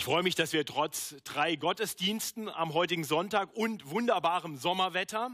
[0.00, 5.30] Ich freue mich, dass wir trotz drei Gottesdiensten am heutigen Sonntag und wunderbarem Sommerwetter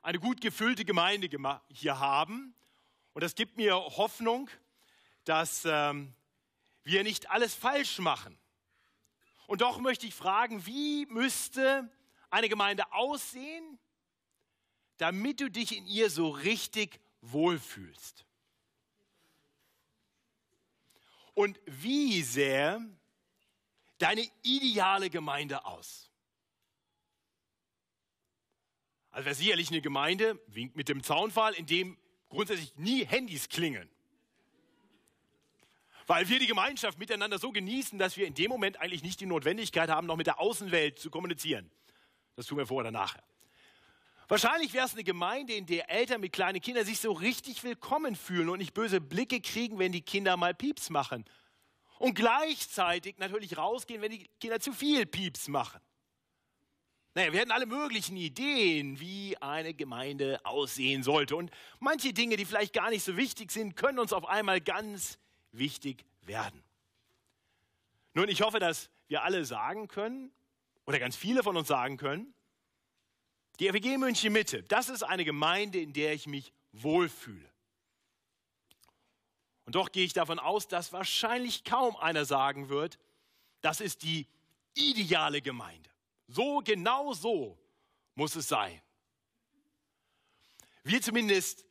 [0.00, 1.28] eine gut gefüllte Gemeinde
[1.68, 2.54] hier haben.
[3.12, 4.48] Und das gibt mir Hoffnung,
[5.24, 6.14] dass ähm,
[6.84, 8.38] wir nicht alles falsch machen.
[9.46, 11.86] Und doch möchte ich fragen, wie müsste
[12.30, 13.78] eine Gemeinde aussehen,
[14.96, 18.24] damit du dich in ihr so richtig wohlfühlst?
[21.34, 22.80] Und wie sähe
[23.98, 26.10] deine ideale Gemeinde aus?
[29.10, 31.96] Also wäre sicherlich eine Gemeinde, winkt mit dem Zaunfall, in dem
[32.28, 33.88] grundsätzlich nie Handys klingeln.
[36.06, 39.26] Weil wir die Gemeinschaft miteinander so genießen, dass wir in dem Moment eigentlich nicht die
[39.26, 41.70] Notwendigkeit haben, noch mit der Außenwelt zu kommunizieren.
[42.36, 43.24] Das tun wir vorher oder nachher.
[44.28, 48.16] Wahrscheinlich wäre es eine Gemeinde, in der Eltern mit kleinen Kindern sich so richtig willkommen
[48.16, 51.24] fühlen und nicht böse Blicke kriegen, wenn die Kinder mal Pieps machen.
[51.98, 55.80] Und gleichzeitig natürlich rausgehen, wenn die Kinder zu viel Pieps machen.
[57.14, 61.34] Naja, wir hätten alle möglichen Ideen, wie eine Gemeinde aussehen sollte.
[61.34, 65.18] Und manche Dinge, die vielleicht gar nicht so wichtig sind, können uns auf einmal ganz
[65.50, 66.62] wichtig werden.
[68.12, 70.30] Nun, ich hoffe, dass wir alle sagen können,
[70.84, 72.34] oder ganz viele von uns sagen können,
[73.60, 77.50] die FG München Mitte, das ist eine Gemeinde, in der ich mich wohlfühle.
[79.66, 82.98] Und doch gehe ich davon aus, dass wahrscheinlich kaum einer sagen wird,
[83.60, 84.28] das ist die
[84.74, 85.90] ideale Gemeinde.
[86.28, 87.58] So, genau so
[88.14, 88.80] muss es sein.
[90.84, 91.64] Wir zumindest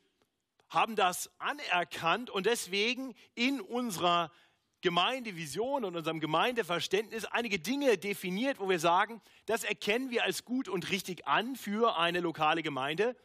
[0.67, 4.29] haben das anerkannt und deswegen in unserer
[4.81, 10.67] Gemeindevision und unserem Gemeindeverständnis einige Dinge definiert, wo wir sagen, das erkennen wir als gut
[10.67, 13.15] und richtig an für eine lokale Gemeinde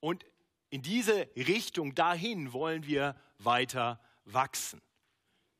[0.00, 0.26] und
[0.74, 4.82] in diese Richtung dahin wollen wir weiter wachsen.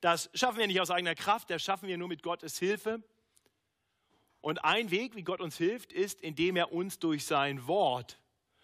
[0.00, 3.00] Das schaffen wir nicht aus eigener Kraft, das schaffen wir nur mit Gottes Hilfe.
[4.40, 8.20] Und ein Weg, wie Gott uns hilft, ist, indem er uns durch sein Wort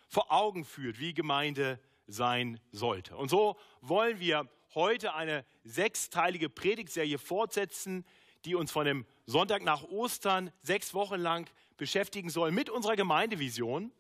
[0.09, 1.78] vor Augen führt, wie Gemeinde
[2.09, 3.16] sein sollte.
[3.16, 8.05] Und so wollen wir heute eine sechsteilige Predigtserie fortsetzen,
[8.44, 13.93] die uns von dem Sonntag nach Ostern sechs Wochen lang beschäftigen soll mit unserer Gemeindevision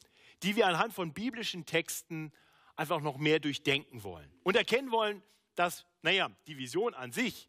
[0.42, 2.32] die wir anhand von biblischen Texten
[2.76, 5.22] einfach noch mehr durchdenken wollen und erkennen wollen,
[5.54, 7.48] dass, naja, die Vision an sich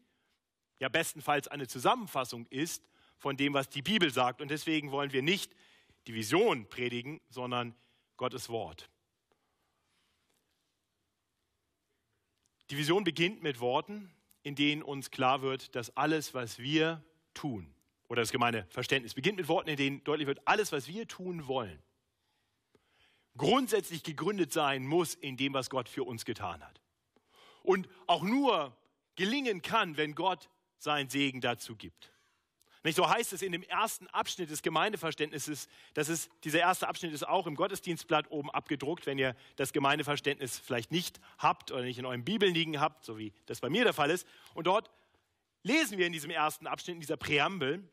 [0.78, 2.84] ja bestenfalls eine Zusammenfassung ist
[3.16, 4.40] von dem, was die Bibel sagt.
[4.40, 5.54] Und deswegen wollen wir nicht
[6.06, 7.74] die Vision predigen, sondern
[8.16, 8.90] Gottes Wort.
[12.70, 17.72] Die Vision beginnt mit Worten, in denen uns klar wird, dass alles, was wir tun,
[18.08, 21.46] oder das gemeine Verständnis beginnt mit Worten, in denen deutlich wird, alles, was wir tun
[21.46, 21.80] wollen,
[23.36, 26.80] grundsätzlich gegründet sein muss in dem, was Gott für uns getan hat.
[27.62, 28.76] Und auch nur
[29.16, 32.12] gelingen kann, wenn Gott seinen Segen dazu gibt.
[32.84, 37.12] Nicht so heißt es in dem ersten Abschnitt des Gemeindeverständnisses, das ist, dieser erste Abschnitt
[37.12, 41.98] ist auch im Gottesdienstblatt oben abgedruckt, wenn ihr das Gemeindeverständnis vielleicht nicht habt oder nicht
[41.98, 44.26] in euren Bibeln liegen habt, so wie das bei mir der Fall ist.
[44.54, 44.90] Und dort
[45.62, 47.88] lesen wir in diesem ersten Abschnitt, in dieser Präambel,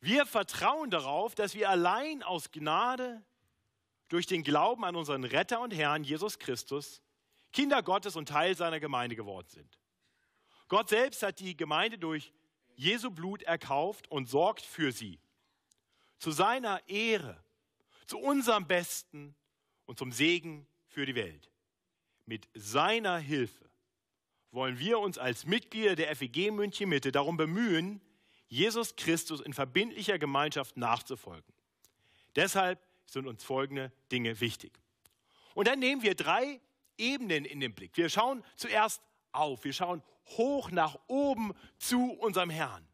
[0.00, 3.24] wir vertrauen darauf, dass wir allein aus Gnade
[4.08, 7.02] durch den Glauben an unseren Retter und Herrn Jesus Christus
[7.52, 9.78] Kinder Gottes und Teil seiner Gemeinde geworden sind.
[10.68, 12.32] Gott selbst hat die Gemeinde durch
[12.74, 15.18] Jesu Blut erkauft und sorgt für sie.
[16.18, 17.42] Zu seiner Ehre,
[18.06, 19.34] zu unserem Besten
[19.86, 21.50] und zum Segen für die Welt.
[22.26, 23.70] Mit seiner Hilfe
[24.50, 28.00] wollen wir uns als Mitglieder der FEG München Mitte darum bemühen,
[28.48, 31.54] Jesus Christus in verbindlicher Gemeinschaft nachzufolgen.
[32.36, 34.78] Deshalb sind uns folgende Dinge wichtig.
[35.54, 36.60] Und dann nehmen wir drei
[36.98, 37.96] Ebenen in den Blick.
[37.96, 39.02] Wir schauen zuerst
[39.32, 40.02] auf, wir schauen
[40.36, 42.86] hoch nach oben zu unserem Herrn.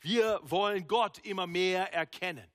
[0.00, 2.46] Wir wollen Gott immer mehr erkennen.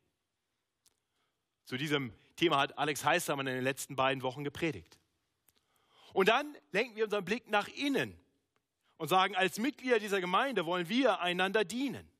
[1.65, 4.99] Zu diesem Thema hat Alex Heistermann in den letzten beiden Wochen gepredigt.
[6.13, 8.17] Und dann lenken wir unseren Blick nach innen
[8.97, 12.10] und sagen, als Mitglieder dieser Gemeinde wollen wir einander dienen.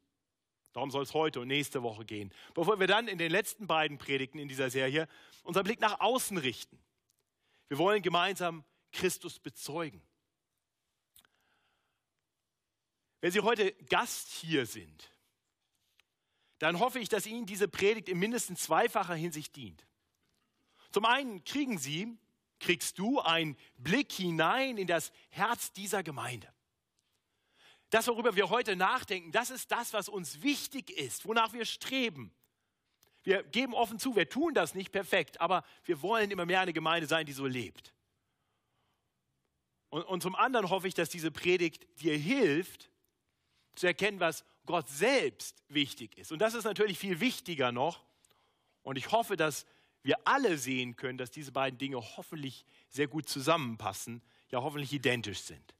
[0.74, 2.34] Darum soll es heute und nächste Woche gehen.
[2.54, 5.08] Bevor wir dann in den letzten beiden Predigten in dieser Serie
[5.44, 6.80] unseren Blick nach außen richten.
[7.68, 10.02] Wir wollen gemeinsam Christus bezeugen.
[13.20, 15.12] Wenn Sie heute Gast hier sind,
[16.60, 19.86] dann hoffe ich, dass Ihnen diese Predigt in mindestens zweifacher Hinsicht dient.
[20.92, 22.18] Zum einen kriegen Sie,
[22.60, 26.52] kriegst du einen Blick hinein in das Herz dieser Gemeinde.
[27.92, 32.34] Das, worüber wir heute nachdenken, das ist das, was uns wichtig ist, wonach wir streben.
[33.24, 36.74] Wir geben offen zu, wir tun das nicht perfekt, aber wir wollen immer mehr eine
[36.74, 37.94] Gemeinde sein, die so lebt.
[39.90, 42.90] Und, und zum anderen hoffe ich, dass diese Predigt dir hilft,
[43.76, 46.32] zu erkennen, was Gott selbst wichtig ist.
[46.32, 48.06] Und das ist natürlich viel wichtiger noch.
[48.84, 49.66] Und ich hoffe, dass
[50.02, 55.42] wir alle sehen können, dass diese beiden Dinge hoffentlich sehr gut zusammenpassen, ja hoffentlich identisch
[55.42, 55.76] sind.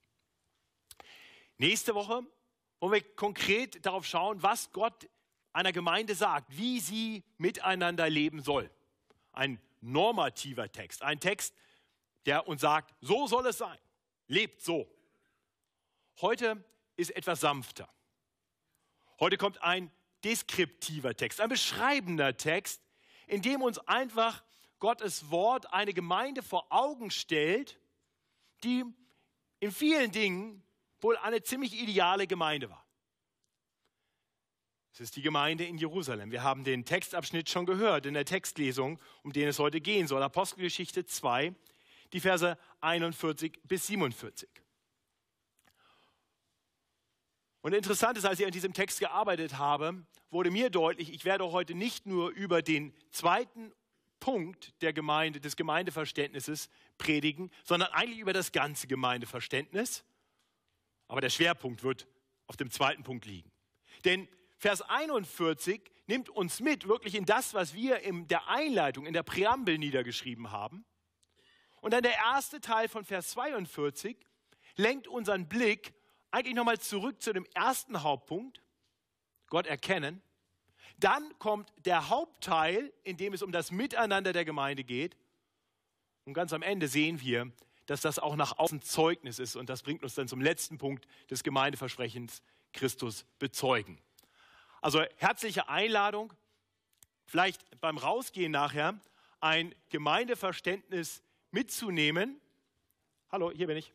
[1.62, 2.26] Nächste Woche
[2.80, 5.08] wollen wir konkret darauf schauen, was Gott
[5.54, 8.72] einer Gemeinde sagt, wie sie miteinander leben soll.
[9.32, 11.54] Ein normativer Text, ein Text,
[12.26, 13.78] der uns sagt, so soll es sein,
[14.26, 14.92] lebt so.
[16.20, 16.66] Heute
[16.96, 17.88] ist etwas sanfter.
[19.20, 19.92] Heute kommt ein
[20.24, 22.82] deskriptiver Text, ein beschreibender Text,
[23.28, 24.44] in dem uns einfach
[24.80, 27.80] Gottes Wort eine Gemeinde vor Augen stellt,
[28.64, 28.84] die
[29.60, 30.64] in vielen Dingen
[31.02, 32.86] wohl eine ziemlich ideale Gemeinde war.
[34.94, 36.32] Es ist die Gemeinde in Jerusalem.
[36.32, 40.22] Wir haben den Textabschnitt schon gehört in der Textlesung, um den es heute gehen soll.
[40.22, 41.56] Apostelgeschichte 2,
[42.12, 44.50] die Verse 41 bis 47.
[47.62, 51.52] Und interessant ist, als ich an diesem Text gearbeitet habe, wurde mir deutlich, ich werde
[51.52, 53.72] heute nicht nur über den zweiten
[54.20, 60.04] Punkt der Gemeinde, des Gemeindeverständnisses predigen, sondern eigentlich über das ganze Gemeindeverständnis.
[61.12, 62.08] Aber der Schwerpunkt wird
[62.48, 63.52] auf dem zweiten Punkt liegen.
[64.06, 69.12] Denn Vers 41 nimmt uns mit wirklich in das, was wir in der Einleitung, in
[69.12, 70.86] der Präambel niedergeschrieben haben.
[71.82, 74.16] Und dann der erste Teil von Vers 42
[74.78, 75.94] lenkt unseren Blick
[76.32, 78.62] eigentlich nochmal zurück zu dem ersten Hauptpunkt,
[79.48, 80.22] Gott erkennen.
[80.98, 85.18] Dann kommt der Hauptteil, in dem es um das Miteinander der Gemeinde geht.
[86.24, 87.52] Und ganz am Ende sehen wir,
[87.92, 89.58] dass das auch nach außen Zeugnis ist.
[89.58, 92.42] Und das bringt uns dann zum letzten Punkt des Gemeindeversprechens,
[92.72, 94.00] Christus bezeugen.
[94.80, 96.32] Also herzliche Einladung,
[97.26, 98.98] vielleicht beim Rausgehen nachher
[99.42, 101.22] ein Gemeindeverständnis
[101.52, 102.40] mitzunehmen.
[103.30, 103.92] Hallo, hier bin ich.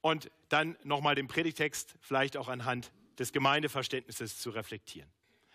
[0.00, 5.08] Und dann nochmal den Predigtext vielleicht auch anhand des Gemeindeverständnisses zu reflektieren.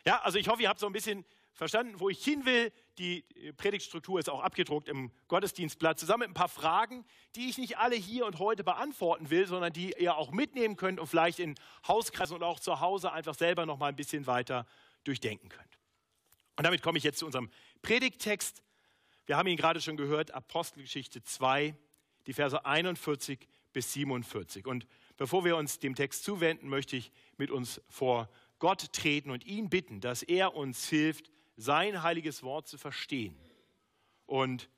[0.06, 1.26] Ja, also ich hoffe, ihr habt so ein bisschen
[1.58, 2.72] verstanden, wo ich hin will.
[3.00, 3.26] Die
[3.58, 7.04] Predigtstruktur ist auch abgedruckt im Gottesdienstblatt, zusammen mit ein paar Fragen,
[7.36, 11.00] die ich nicht alle hier und heute beantworten will, sondern die ihr auch mitnehmen könnt
[11.00, 11.56] und vielleicht in
[11.88, 14.66] Hauskreisen und auch zu Hause einfach selber noch mal ein bisschen weiter
[15.04, 15.80] durchdenken könnt.
[16.56, 17.50] Und damit komme ich jetzt zu unserem
[17.82, 18.62] Predigttext.
[19.26, 21.76] Wir haben ihn gerade schon gehört, Apostelgeschichte 2,
[22.28, 24.68] die Verse 41 bis 47.
[24.68, 24.88] Und
[25.18, 28.30] bevor wir uns dem Text zuwenden, möchte ich mit uns vor
[28.60, 33.36] Gott treten und ihn bitten, dass er uns hilft, sein heiliges Wort zu verstehen
[34.26, 34.70] und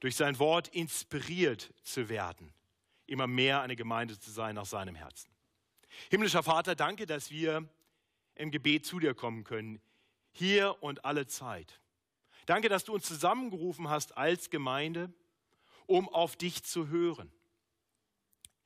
[0.00, 2.52] durch sein Wort inspiriert zu werden,
[3.06, 5.30] immer mehr eine Gemeinde zu sein nach seinem Herzen.
[6.10, 7.66] Himmlischer Vater, danke, dass wir
[8.34, 9.80] im Gebet zu dir kommen können,
[10.30, 11.80] hier und alle Zeit.
[12.44, 15.10] Danke, dass du uns zusammengerufen hast als Gemeinde,
[15.86, 17.32] um auf dich zu hören.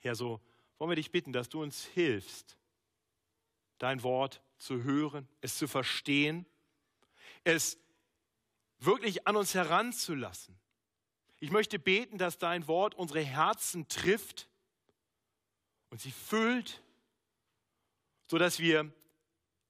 [0.01, 0.41] Herr, so
[0.79, 2.59] wollen wir dich bitten, dass du uns hilfst,
[3.79, 6.47] dein Wort zu hören, es zu verstehen
[7.45, 7.79] es
[8.79, 10.59] wirklich an uns heranzulassen.
[11.39, 14.49] Ich möchte beten, dass dein Wort unsere Herzen trifft
[15.89, 16.83] und sie füllt,
[18.27, 18.93] sodass wir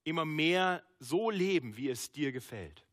[0.05, 2.85] immer mehr so leben, wie es dir gefällt.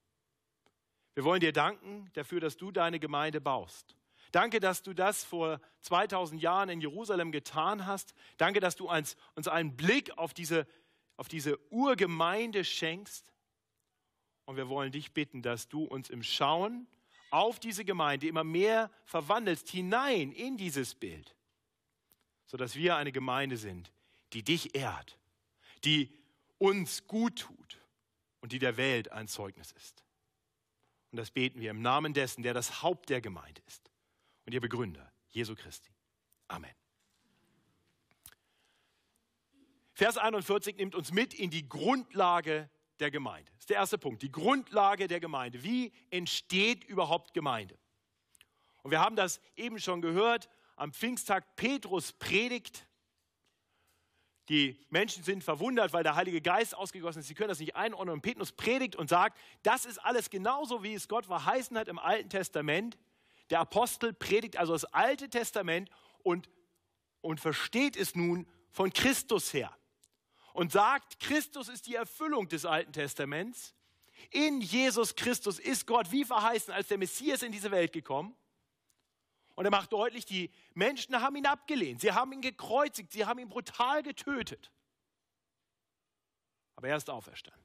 [1.15, 3.95] Wir wollen dir danken dafür, dass du deine Gemeinde baust.
[4.31, 8.13] Danke, dass du das vor 2000 Jahren in Jerusalem getan hast.
[8.37, 9.15] Danke, dass du uns,
[9.47, 10.67] einen Blick auf diese,
[11.15, 13.33] auf diese Urgemeinde schenkst.
[14.47, 16.87] Und wir wollen dich bitten, dass du uns im Schauen
[17.31, 21.35] auf diese Gemeinde immer mehr verwandelst hinein in dieses Bild,
[22.45, 23.91] sodass wir eine Gemeinde sind,
[24.31, 25.19] die dich ehrt,
[25.83, 26.09] die
[26.59, 27.81] uns gut tut
[28.39, 30.01] und die der Welt ein Zeugnis ist.
[31.11, 33.91] Und das beten wir im Namen dessen, der das Haupt der Gemeinde ist
[34.45, 35.91] und ihr Begründer, Jesu Christi.
[36.47, 36.71] Amen.
[39.93, 43.51] Vers 41 nimmt uns mit in die Grundlage der Gemeinde.
[43.53, 45.63] Das ist der erste Punkt, die Grundlage der Gemeinde.
[45.63, 47.77] Wie entsteht überhaupt Gemeinde?
[48.83, 51.55] Und wir haben das eben schon gehört am Pfingsttag.
[51.55, 52.87] Petrus predigt.
[54.49, 57.27] Die Menschen sind verwundert, weil der Heilige Geist ausgegossen ist.
[57.27, 58.13] Sie können das nicht einordnen.
[58.13, 61.99] Und Petrus predigt und sagt, das ist alles genauso, wie es Gott verheißen hat im
[61.99, 62.97] Alten Testament.
[63.49, 65.89] Der Apostel predigt also das Alte Testament
[66.23, 66.49] und,
[67.21, 69.76] und versteht es nun von Christus her
[70.57, 73.75] und sagt, Christus ist die Erfüllung des Alten Testaments.
[74.31, 78.35] In Jesus Christus ist Gott wie verheißen als der Messias in diese Welt gekommen.
[79.53, 83.37] Und er macht deutlich, die Menschen haben ihn abgelehnt, sie haben ihn gekreuzigt, sie haben
[83.37, 84.71] ihn brutal getötet.
[86.75, 87.63] Aber er ist auferstanden.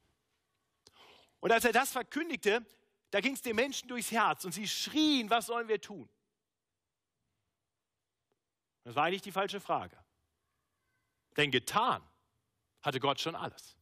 [1.41, 2.63] Und als er das verkündigte,
[3.11, 6.11] da ging es den Menschen durchs Herz und sie schrien, was sollen wir tun?
[8.85, 9.97] Das war eigentlich die falsche Frage.
[11.39, 12.07] Denn getan
[12.83, 13.77] hatte Gott schon alles.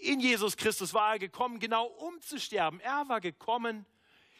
[0.00, 2.80] In Jesus Christus war er gekommen, genau um zu sterben.
[2.80, 3.84] Er war gekommen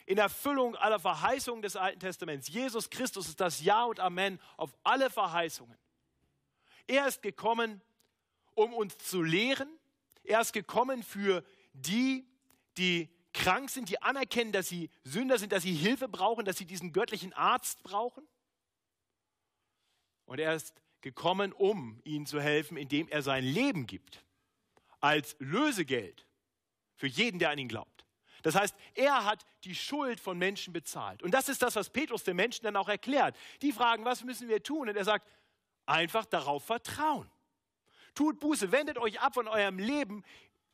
[0.06, 2.49] in Erfüllung aller Verheißungen des Alten Testaments.
[2.49, 5.76] Jesus Christus ist das Ja und Amen auf alle Verheißungen.
[6.87, 7.82] Er ist gekommen,
[8.54, 9.68] um uns zu lehren.
[10.25, 11.44] Er ist gekommen für
[11.75, 12.26] die,
[12.76, 16.66] die krank sind, die anerkennen, dass sie Sünder sind, dass sie Hilfe brauchen, dass sie
[16.66, 18.26] diesen göttlichen Arzt brauchen.
[20.25, 24.25] Und er ist gekommen, um ihnen zu helfen, indem er sein Leben gibt
[25.00, 26.26] als Lösegeld
[26.95, 28.07] für jeden, der an ihn glaubt.
[28.42, 31.23] Das heißt, er hat die Schuld von Menschen bezahlt.
[31.23, 33.37] Und das ist das, was Petrus den Menschen dann auch erklärt.
[33.62, 34.88] Die fragen, was müssen wir tun?
[34.88, 35.26] Und er sagt,
[35.87, 37.30] einfach darauf vertrauen.
[38.14, 40.25] Tut Buße, wendet euch ab von eurem Leben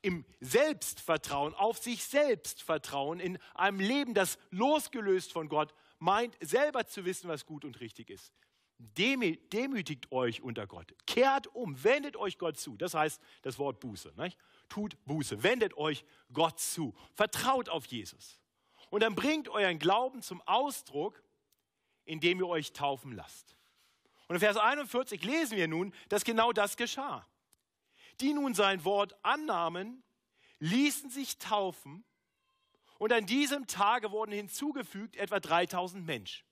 [0.02, 6.86] im Selbstvertrauen, auf sich selbst vertrauen, in einem Leben, das losgelöst von Gott meint, selber
[6.86, 8.32] zu wissen, was gut und richtig ist.
[8.78, 10.94] Demütigt euch unter Gott.
[11.06, 12.76] Kehrt um, wendet euch Gott zu.
[12.76, 14.12] Das heißt das Wort Buße.
[14.16, 14.38] Nicht?
[14.68, 16.94] Tut Buße, wendet euch Gott zu.
[17.14, 18.38] Vertraut auf Jesus.
[18.90, 21.22] Und dann bringt euren Glauben zum Ausdruck,
[22.04, 23.56] indem ihr euch taufen lasst.
[24.28, 27.26] Und in Vers 41 lesen wir nun, dass genau das geschah.
[28.20, 30.02] Die nun sein Wort annahmen,
[30.58, 32.04] ließen sich taufen
[32.98, 36.45] und an diesem Tage wurden hinzugefügt etwa 3000 Menschen.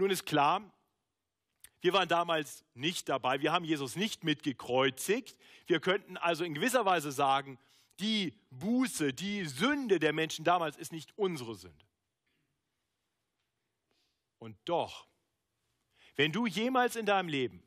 [0.00, 0.62] Nun ist klar,
[1.82, 5.36] wir waren damals nicht dabei, wir haben Jesus nicht mitgekreuzigt.
[5.66, 7.58] Wir könnten also in gewisser Weise sagen,
[7.98, 11.84] die Buße, die Sünde der Menschen damals ist nicht unsere Sünde.
[14.38, 15.06] Und doch,
[16.16, 17.62] wenn du jemals in deinem Leben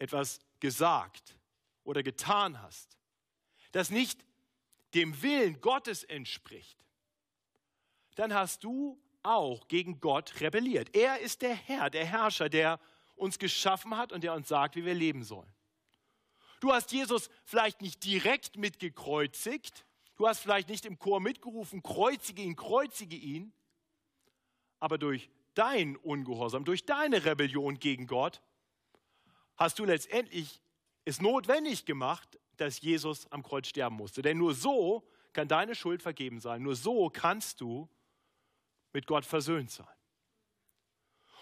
[0.00, 1.38] etwas gesagt
[1.84, 2.98] oder getan hast,
[3.70, 4.26] das nicht
[4.94, 6.84] dem Willen Gottes entspricht,
[8.16, 10.94] dann hast du auch gegen Gott rebelliert.
[10.94, 12.80] Er ist der Herr, der Herrscher, der
[13.14, 15.52] uns geschaffen hat und der uns sagt, wie wir leben sollen.
[16.60, 19.84] Du hast Jesus vielleicht nicht direkt mitgekreuzigt,
[20.16, 23.52] du hast vielleicht nicht im Chor mitgerufen, kreuzige ihn, kreuzige ihn,
[24.78, 28.42] aber durch dein Ungehorsam, durch deine Rebellion gegen Gott,
[29.56, 30.60] hast du letztendlich
[31.04, 34.22] es notwendig gemacht, dass Jesus am Kreuz sterben musste.
[34.22, 36.62] Denn nur so kann deine Schuld vergeben sein.
[36.62, 37.88] Nur so kannst du
[38.92, 39.86] mit Gott versöhnt sein.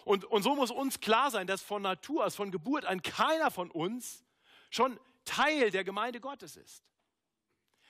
[0.04, 3.50] Und, und so muss uns klar sein, dass von Natur aus, von Geburt an keiner
[3.50, 4.24] von uns
[4.70, 6.84] schon Teil der Gemeinde Gottes ist.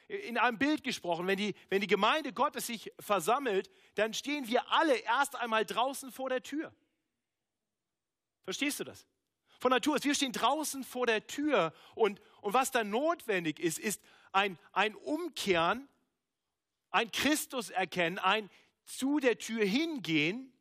[0.09, 4.71] In einem Bild gesprochen, wenn die, wenn die Gemeinde Gottes sich versammelt, dann stehen wir
[4.73, 6.75] alle erst einmal draußen vor der Tür.
[8.43, 9.07] Verstehst du das?
[9.61, 13.79] Von Natur aus, wir stehen draußen vor der Tür und, und was dann notwendig ist,
[13.79, 14.03] ist
[14.33, 15.89] ein, ein Umkehren,
[16.91, 18.51] ein Christus erkennen, ein
[18.99, 20.53] zu der Tür hingehen.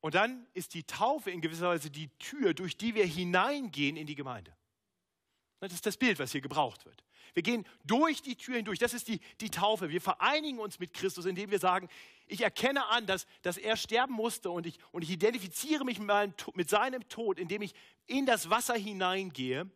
[0.00, 4.06] Und dann ist die Taufe in gewisser Weise die Tür, durch die wir hineingehen in
[4.06, 4.56] die Gemeinde.
[5.60, 7.02] Das ist das Bild, was hier gebraucht wird.
[7.34, 8.78] Wir gehen durch die Tür hindurch.
[8.78, 9.90] Das ist die, die Taufe.
[9.90, 11.88] Wir vereinigen uns mit Christus, indem wir sagen,
[12.26, 16.06] ich erkenne an, dass, dass er sterben musste und ich, und ich identifiziere mich mit,
[16.06, 17.74] meinem, mit seinem Tod, indem ich
[18.06, 19.70] in das Wasser hineingehe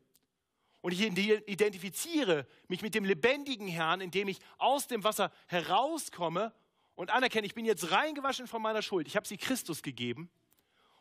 [0.82, 6.52] und ich identifiziere mich mit dem lebendigen Herrn, indem ich aus dem Wasser herauskomme
[6.96, 9.06] und anerkenne, ich bin jetzt reingewaschen von meiner Schuld.
[9.06, 10.28] Ich habe sie Christus gegeben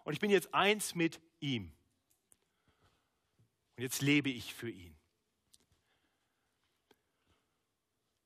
[0.03, 1.73] und ich bin jetzt eins mit ihm.
[3.75, 4.95] Und jetzt lebe ich für ihn.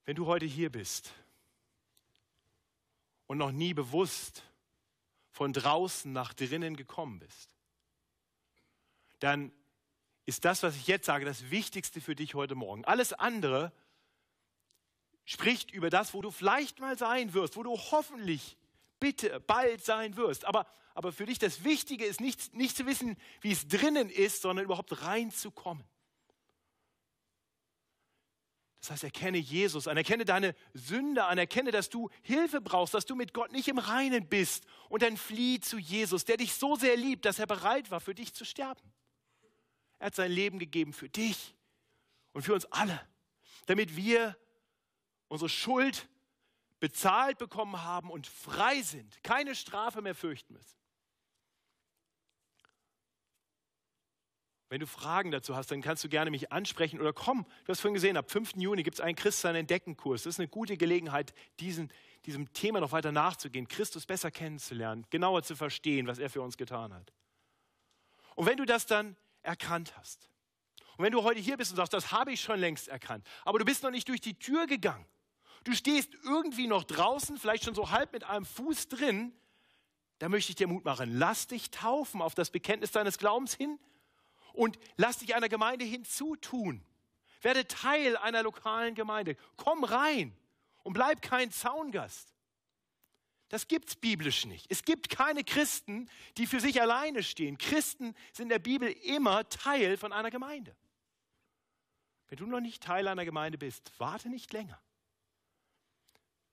[0.04, 1.14] Wenn du heute hier bist
[3.28, 4.44] und noch nie bewusst
[5.32, 7.50] von draußen nach drinnen gekommen bist,
[9.20, 9.54] dann
[10.26, 12.84] ist das, was ich jetzt sage, das Wichtigste für dich heute Morgen.
[12.86, 13.72] Alles andere
[15.24, 18.58] spricht über das, wo du vielleicht mal sein wirst, wo du hoffentlich
[19.00, 20.46] bitte bald sein wirst.
[20.46, 24.42] Aber, aber für dich das Wichtige ist nicht, nicht zu wissen, wie es drinnen ist,
[24.42, 25.84] sondern überhaupt reinzukommen.
[28.80, 33.08] Das heißt, erkenne Jesus an, erkenne deine Sünde an, erkenne, dass du Hilfe brauchst, dass
[33.08, 36.76] du mit Gott nicht im Reinen bist und dann flieh zu Jesus, der dich so
[36.76, 38.95] sehr liebt, dass er bereit war, für dich zu sterben.
[40.00, 41.56] Er hat sein Leben gegeben für dich
[42.34, 43.00] und für uns alle,
[43.66, 44.38] damit wir
[45.28, 46.08] unsere Schuld
[46.80, 50.78] bezahlt bekommen haben und frei sind, keine Strafe mehr fürchten müssen.
[54.68, 57.82] Wenn du Fragen dazu hast, dann kannst du gerne mich ansprechen oder komm, du hast
[57.82, 58.56] vorhin gesehen, ab 5.
[58.56, 60.24] Juni gibt es einen Christsein Entdecken-Kurs.
[60.24, 61.92] Das ist eine gute Gelegenheit, diesen,
[62.26, 66.58] diesem Thema noch weiter nachzugehen, Christus besser kennenzulernen, genauer zu verstehen, was er für uns
[66.58, 67.14] getan hat.
[68.36, 70.30] Und wenn du das dann erkannt hast.
[70.98, 73.60] Und wenn du heute hier bist und sagst, das habe ich schon längst erkannt, aber
[73.60, 75.06] du bist noch nicht durch die Tür gegangen,
[75.64, 79.34] du stehst irgendwie noch draußen, vielleicht schon so halb mit einem Fuß drin,
[80.20, 81.18] da möchte ich dir Mut machen.
[81.18, 83.80] Lass dich taufen auf das Bekenntnis deines Glaubens hin
[84.54, 86.86] und lass dich einer Gemeinde hinzutun.
[87.42, 89.36] Werde Teil einer lokalen Gemeinde.
[89.58, 90.36] Komm rein
[90.84, 92.35] und bleib kein Zaungast.
[93.50, 94.66] Das gibt es biblisch nicht.
[94.70, 97.58] Es gibt keine Christen, die für sich alleine stehen.
[97.58, 100.76] Christen sind in der Bibel immer Teil von einer Gemeinde.
[102.28, 104.82] Wenn du noch nicht Teil einer Gemeinde bist, warte nicht länger.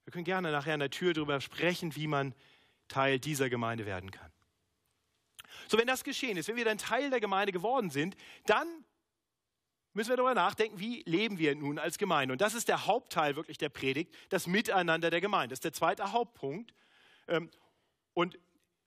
[0.05, 2.35] Wir können gerne nachher an der Tür darüber sprechen, wie man
[2.89, 4.31] Teil dieser Gemeinde werden kann.
[5.69, 8.85] So, wenn das geschehen ist, wenn wir dann Teil der Gemeinde geworden sind, dann
[9.95, 12.33] müssen wir darüber nachdenken, wie leben wir nun als Gemeinde.
[12.33, 15.53] Und das ist der Hauptteil wirklich der Predigt, das Miteinander der Gemeinde.
[15.53, 16.75] Das ist der zweite Hauptpunkt.
[17.29, 17.51] Ähm,
[18.15, 18.39] und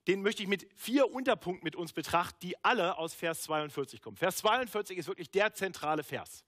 [0.08, 4.18] den möchte ich mit vier Unterpunkten mit uns betrachten, die alle aus Vers 42 kommen.
[4.18, 6.44] Vers 42 ist wirklich der zentrale Vers.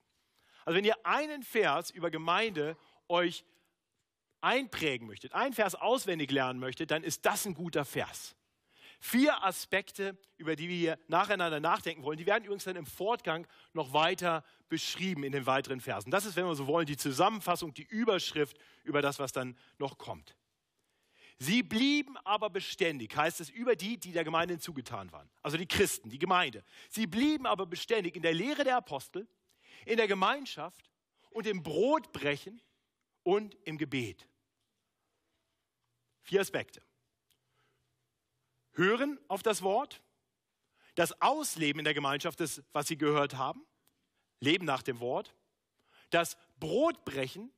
[0.66, 3.46] Also wenn ihr einen Vers über Gemeinde euch
[4.42, 8.36] einprägen möchtet, einen Vers auswendig lernen möchtet, dann ist das ein guter Vers.
[9.00, 13.48] Vier Aspekte, über die wir hier nacheinander nachdenken wollen, die werden übrigens dann im Fortgang
[13.74, 16.10] noch weiter beschrieben in den weiteren Versen.
[16.10, 19.98] Das ist, wenn wir so wollen, die Zusammenfassung, die Überschrift über das, was dann noch
[19.98, 20.36] kommt.
[21.40, 25.30] Sie blieben aber beständig, heißt es über die, die der Gemeinde hinzugetan waren.
[25.44, 26.64] Also die Christen, die Gemeinde.
[26.90, 29.28] Sie blieben aber beständig in der Lehre der Apostel,
[29.86, 30.90] in der Gemeinschaft
[31.30, 32.60] und im Brotbrechen
[33.22, 34.28] und im Gebet.
[36.24, 36.82] Vier Aspekte.
[38.78, 40.02] Hören auf das Wort,
[40.96, 43.66] das Ausleben in der Gemeinschaft des, was sie gehört haben,
[44.40, 45.34] Leben nach dem Wort,
[46.12, 47.52] das Brotbrechen,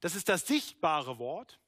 [0.00, 1.60] das ist das sichtbare Wort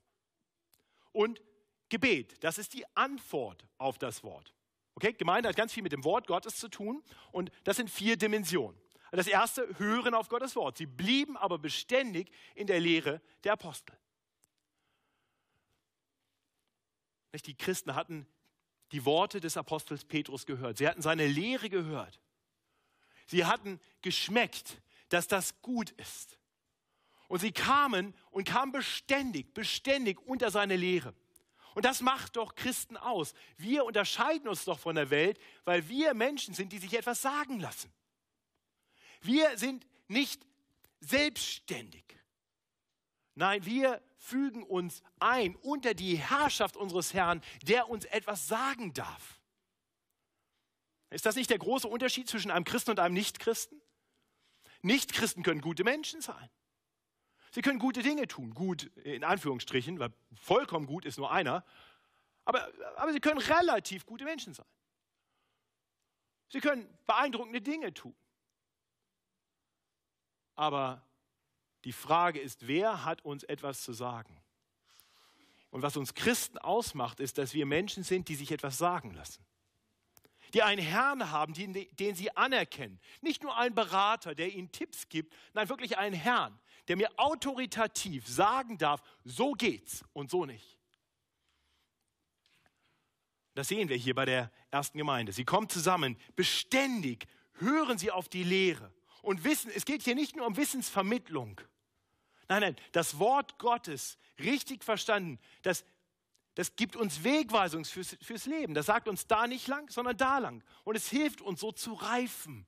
[1.13, 1.43] und
[1.89, 4.55] Gebet, das ist die Antwort auf das Wort.
[4.95, 8.17] Okay, Gemeinde hat ganz viel mit dem Wort Gottes zu tun und das sind vier
[8.17, 8.81] Dimensionen.
[9.11, 10.77] Das erste, hören auf Gottes Wort.
[10.77, 13.97] Sie blieben aber beständig in der Lehre der Apostel.
[17.47, 18.27] Die Christen hatten
[18.93, 20.79] die Worte des Apostels Petrus gehört.
[20.79, 22.21] Sie hatten seine Lehre gehört.
[23.27, 26.39] Sie hatten geschmeckt, dass das gut ist.
[27.29, 31.15] Und sie kamen und kamen beständig, beständig unter seine Lehre.
[31.75, 33.35] Und das macht doch Christen aus.
[33.59, 37.61] Wir unterscheiden uns doch von der Welt, weil wir Menschen sind, die sich etwas sagen
[37.61, 37.93] lassen.
[39.21, 40.45] Wir sind nicht
[41.01, 42.05] selbstständig.
[43.35, 49.41] Nein, wir fügen uns ein unter die Herrschaft unseres Herrn, der uns etwas sagen darf.
[51.11, 53.81] Ist das nicht der große Unterschied zwischen einem Christen und einem Nichtchristen?
[54.83, 56.51] Nichtchristen können gute Menschen sein.
[57.51, 61.65] Sie können gute Dinge tun, gut in Anführungsstrichen, weil vollkommen gut ist nur einer,
[62.45, 64.67] aber, aber sie können relativ gute Menschen sein.
[66.49, 68.17] Sie können beeindruckende Dinge tun.
[70.55, 71.08] Aber
[71.85, 74.37] die Frage ist, wer hat uns etwas zu sagen?
[75.71, 79.45] Und was uns Christen ausmacht, ist, dass wir Menschen sind, die sich etwas sagen lassen.
[80.55, 82.99] Die einen Herrn haben, den, den sie anerkennen.
[83.21, 88.27] Nicht nur einen Berater, der ihnen Tipps gibt, nein, wirklich einen Herrn, der mir autoritativ
[88.27, 90.79] sagen darf, so geht's und so nicht.
[93.55, 95.33] Das sehen wir hier bei der ersten Gemeinde.
[95.33, 100.37] Sie kommen zusammen, beständig hören sie auf die Lehre und wissen, es geht hier nicht
[100.37, 101.61] nur um Wissensvermittlung.
[102.49, 105.85] Nein, nein, das Wort Gottes, richtig verstanden, das,
[106.55, 108.75] das gibt uns Wegweisung fürs, fürs Leben.
[108.75, 110.65] Das sagt uns da nicht lang, sondern da lang.
[110.85, 112.67] Und es hilft uns so zu reifen,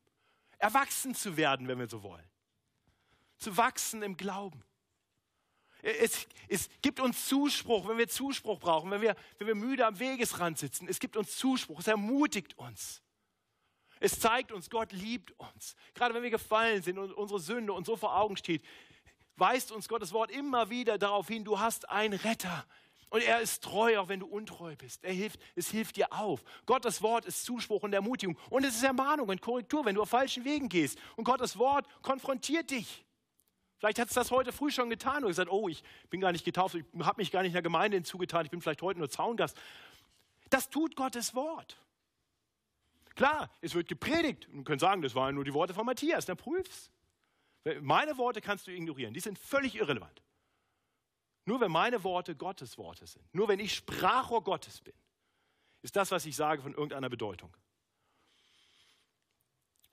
[0.59, 2.29] erwachsen zu werden, wenn wir so wollen.
[3.39, 4.63] Zu wachsen im Glauben.
[5.83, 9.99] Es, es, gibt uns Zuspruch, wenn wir Zuspruch brauchen, wenn wir, wenn wir müde am
[9.99, 10.87] Wegesrand sitzen.
[10.89, 13.03] Es gibt uns Zuspruch, es ermutigt uns.
[14.01, 15.77] Es zeigt uns, Gott liebt uns.
[15.95, 18.65] Gerade wenn wir gefallen sind und unsere Sünde uns so vor Augen steht,
[19.37, 22.67] weist uns Gottes Wort immer wieder darauf hin, du hast einen Retter.
[23.11, 25.05] Und er ist treu, auch wenn du untreu bist.
[25.05, 26.43] Er hilft, es hilft dir auf.
[26.65, 28.39] Gottes Wort ist Zuspruch und Ermutigung.
[28.51, 30.97] Und es ist Ermahnung und Korrektur, wenn du auf falschen Wegen gehst.
[31.17, 33.05] Und Gottes Wort konfrontiert dich.
[33.79, 36.45] Vielleicht hat es das heute früh schon getan und gesagt, oh, ich bin gar nicht
[36.45, 39.09] getauft, ich habe mich gar nicht in der Gemeinde hinzugetan, ich bin vielleicht heute nur
[39.09, 39.57] Zaungast.
[40.51, 41.79] Das tut Gottes Wort.
[43.15, 44.49] Klar, es wird gepredigt.
[44.49, 46.91] Und können sagen, das waren nur die Worte von Matthias, dann prüf's.
[47.83, 50.23] Meine Worte kannst du ignorieren, die sind völlig irrelevant.
[51.45, 54.95] Nur wenn meine Worte Gottes Worte sind, nur wenn ich Sprachrohr Gottes bin,
[55.83, 57.55] ist das, was ich sage, von irgendeiner Bedeutung.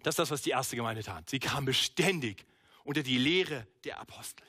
[0.03, 1.29] Das ist das, was die erste Gemeinde tat.
[1.29, 2.45] Sie kam beständig
[2.83, 4.45] unter die Lehre der Apostel.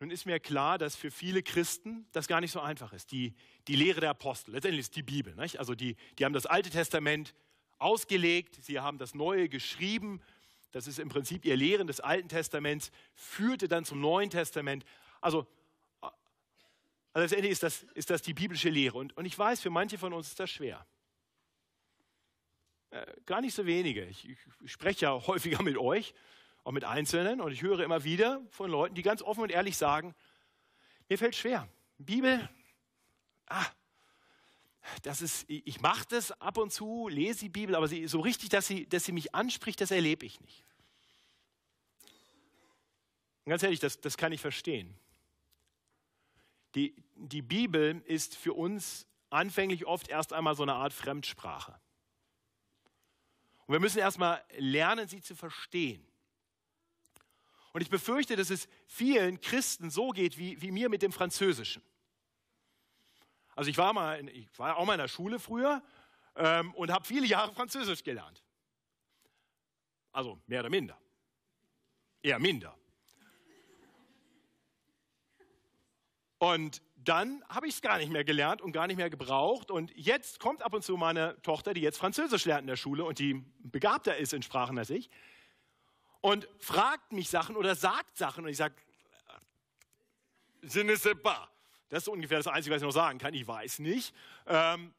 [0.00, 3.10] Nun ist mir klar, dass für viele Christen das gar nicht so einfach ist.
[3.10, 3.34] Die,
[3.66, 5.34] die Lehre der Apostel, letztendlich ist die Bibel.
[5.34, 5.58] Nicht?
[5.58, 7.34] Also die, die haben das Alte Testament
[7.78, 10.20] ausgelegt, sie haben das Neue geschrieben.
[10.70, 14.84] Das ist im Prinzip ihr Lehren des Alten Testaments, führte dann zum Neuen Testament.
[15.20, 15.46] Also
[17.12, 18.98] Also letztendlich ist das, ist das die biblische Lehre.
[18.98, 20.86] Und, und ich weiß, für manche von uns ist das schwer.
[22.90, 24.04] Äh, gar nicht so wenige.
[24.04, 24.38] Ich, ich
[24.72, 26.14] spreche ja häufiger mit euch,
[26.68, 29.78] auch mit Einzelnen, und ich höre immer wieder von Leuten, die ganz offen und ehrlich
[29.78, 30.14] sagen,
[31.08, 31.66] mir fällt schwer.
[31.96, 32.46] Bibel,
[33.46, 33.64] ah,
[35.00, 38.50] das ist, ich mache das ab und zu, lese die Bibel, aber sie, so richtig,
[38.50, 40.62] dass sie, dass sie mich anspricht, das erlebe ich nicht.
[43.46, 44.94] Und ganz ehrlich, das, das kann ich verstehen.
[46.74, 51.80] Die, die Bibel ist für uns anfänglich oft erst einmal so eine Art Fremdsprache.
[53.64, 56.06] Und wir müssen erstmal lernen, sie zu verstehen.
[57.78, 61.80] Und ich befürchte, dass es vielen Christen so geht wie, wie mir mit dem Französischen.
[63.54, 65.80] Also ich war, mal in, ich war auch mal in der Schule früher
[66.34, 68.42] ähm, und habe viele Jahre Französisch gelernt.
[70.10, 71.00] Also mehr oder minder.
[72.20, 72.76] Eher minder.
[76.38, 79.70] Und dann habe ich es gar nicht mehr gelernt und gar nicht mehr gebraucht.
[79.70, 83.04] Und jetzt kommt ab und zu meine Tochter, die jetzt Französisch lernt in der Schule
[83.04, 85.10] und die begabter ist in Sprachen als ich,
[86.20, 88.44] und fragt mich Sachen oder sagt Sachen.
[88.44, 88.74] Und ich sage,
[90.62, 91.48] je ne pas.
[91.88, 93.32] Das ist ungefähr das Einzige, was ich noch sagen kann.
[93.32, 94.14] Ich weiß nicht.
[94.46, 94.92] Ähm,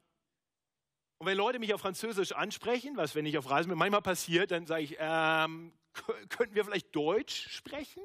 [1.20, 4.52] und wenn Leute mich auf Französisch ansprechen, was wenn ich auf Reisen bin, manchmal passiert,
[4.52, 5.74] dann sage ich, ähm,
[6.30, 8.02] könnten wir vielleicht Deutsch sprechen?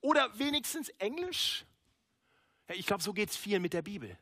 [0.00, 1.64] Oder wenigstens Englisch?
[2.68, 4.18] Ich glaube, so geht es vielen mit der Bibel.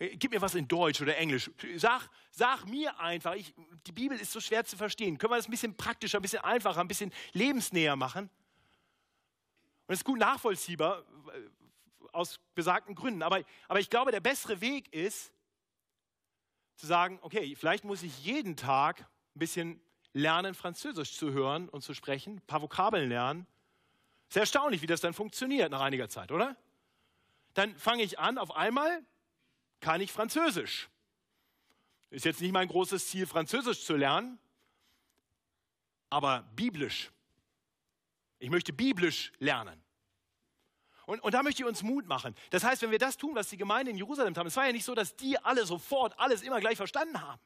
[0.00, 1.48] Äh, gib mir was in Deutsch oder Englisch.
[1.76, 3.54] Sag, sag mir einfach, ich,
[3.86, 5.16] die Bibel ist so schwer zu verstehen.
[5.18, 8.24] Können wir das ein bisschen praktischer, ein bisschen einfacher, ein bisschen lebensnäher machen?
[8.24, 13.22] Und das ist gut nachvollziehbar äh, aus besagten Gründen.
[13.22, 15.32] Aber, aber ich glaube, der bessere Weg ist,
[16.76, 19.00] zu sagen, okay, vielleicht muss ich jeden Tag
[19.36, 19.80] ein bisschen
[20.14, 23.46] lernen, Französisch zu hören und zu sprechen, ein paar Vokabeln lernen.
[24.30, 26.56] Sehr erstaunlich, wie das dann funktioniert nach einiger Zeit, oder?
[27.54, 29.04] dann fange ich an, auf einmal
[29.80, 30.88] kann ich Französisch.
[32.10, 34.38] Ist jetzt nicht mein großes Ziel, Französisch zu lernen,
[36.08, 37.10] aber biblisch.
[38.38, 39.80] Ich möchte biblisch lernen.
[41.06, 42.34] Und, und da möchte ich uns Mut machen.
[42.50, 44.72] Das heißt, wenn wir das tun, was die Gemeinde in Jerusalem haben, es war ja
[44.72, 47.40] nicht so, dass die alle sofort alles immer gleich verstanden haben.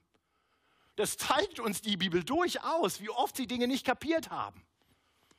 [0.97, 4.63] Das zeigt uns die Bibel durchaus, wie oft sie Dinge nicht kapiert haben.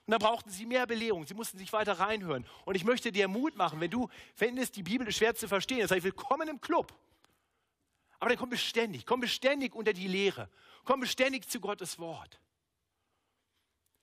[0.06, 1.26] Und da brauchten sie mehr Belehrung.
[1.26, 2.46] Sie mussten sich weiter reinhören.
[2.66, 5.80] Und ich möchte dir Mut machen, wenn du findest, die Bibel ist schwer zu verstehen,
[5.80, 6.94] dann sage ich, willkommen im Club.
[8.20, 10.50] Aber dann komm beständig, komm beständig unter die Lehre.
[10.84, 12.40] Komm beständig zu Gottes Wort.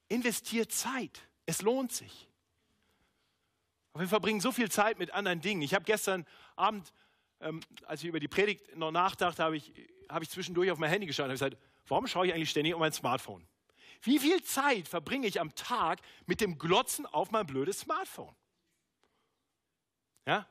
[0.09, 1.23] Investiert Zeit.
[1.47, 2.29] Es lohnt sich.
[3.93, 5.62] Aber wir verbringen so viel Zeit mit anderen Dingen.
[5.62, 6.93] Ich habe gestern Abend,
[7.41, 9.73] ähm, als ich über die Predigt noch nachdachte, habe ich,
[10.09, 12.75] hab ich zwischendurch auf mein Handy geschaut und habe gesagt, warum schaue ich eigentlich ständig
[12.75, 13.47] auf mein Smartphone?
[14.03, 18.35] Wie viel Zeit verbringe ich am Tag mit dem Glotzen auf mein blödes Smartphone?
[20.27, 20.47] Ja?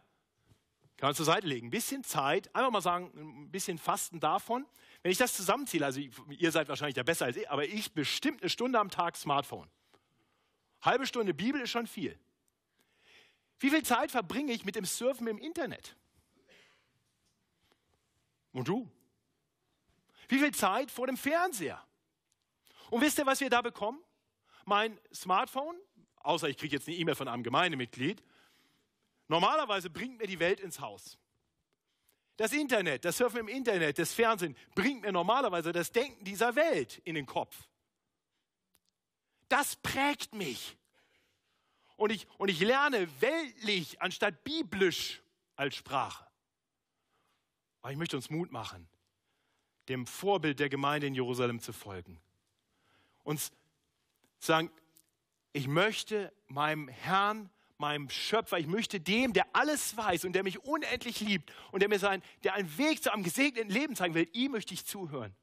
[0.97, 1.67] Kann man zur Seite legen.
[1.67, 4.65] Ein bisschen Zeit, einfach mal sagen, ein bisschen Fasten davon.
[5.01, 8.41] Wenn ich das zusammenziehe, also ihr seid wahrscheinlich da besser als ich, aber ich bestimmt
[8.41, 9.69] eine Stunde am Tag Smartphone.
[10.81, 12.17] Halbe Stunde Bibel ist schon viel.
[13.59, 15.95] Wie viel Zeit verbringe ich mit dem Surfen im Internet?
[18.53, 18.89] Und du?
[20.29, 21.83] Wie viel Zeit vor dem Fernseher?
[22.91, 24.03] Und wisst ihr, was wir da bekommen?
[24.65, 25.79] Mein Smartphone,
[26.17, 28.21] außer ich kriege jetzt eine E-Mail von einem Gemeindemitglied,
[29.29, 31.17] normalerweise bringt mir die Welt ins Haus.
[32.35, 36.97] Das Internet, das Surfen im Internet, das Fernsehen bringt mir normalerweise das Denken dieser Welt
[37.05, 37.69] in den Kopf.
[39.47, 40.77] Das prägt mich.
[41.95, 45.23] Und ich, und ich lerne weltlich anstatt biblisch
[45.55, 46.27] als Sprache.
[47.81, 48.89] Aber ich möchte uns Mut machen,
[49.87, 52.21] dem Vorbild der Gemeinde in Jerusalem zu folgen
[53.23, 53.51] uns
[54.39, 54.71] sagen,
[55.53, 60.63] ich möchte meinem Herrn, meinem Schöpfer, ich möchte dem, der alles weiß und der mich
[60.63, 64.27] unendlich liebt und der mir sein, der einen Weg zu einem gesegneten Leben zeigen will,
[64.33, 65.35] ihm möchte ich zuhören.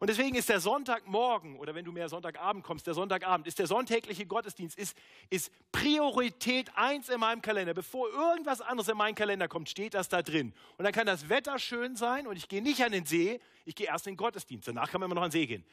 [0.00, 3.66] Und deswegen ist der Sonntagmorgen oder wenn du mehr Sonntagabend kommst, der Sonntagabend ist der
[3.66, 4.96] sonntägliche Gottesdienst, ist,
[5.30, 7.74] ist Priorität eins in meinem Kalender.
[7.74, 10.52] Bevor irgendwas anderes in meinen Kalender kommt, steht das da drin.
[10.76, 13.74] Und dann kann das Wetter schön sein und ich gehe nicht an den See, ich
[13.74, 14.68] gehe erst in den Gottesdienst.
[14.68, 15.64] Danach kann man immer noch an den See gehen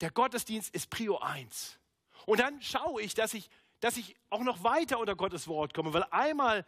[0.00, 1.78] der Gottesdienst ist Prio 1.
[2.26, 5.92] Und dann schaue ich, dass ich, dass ich auch noch weiter unter Gottes Wort komme,
[5.92, 6.66] weil einmal,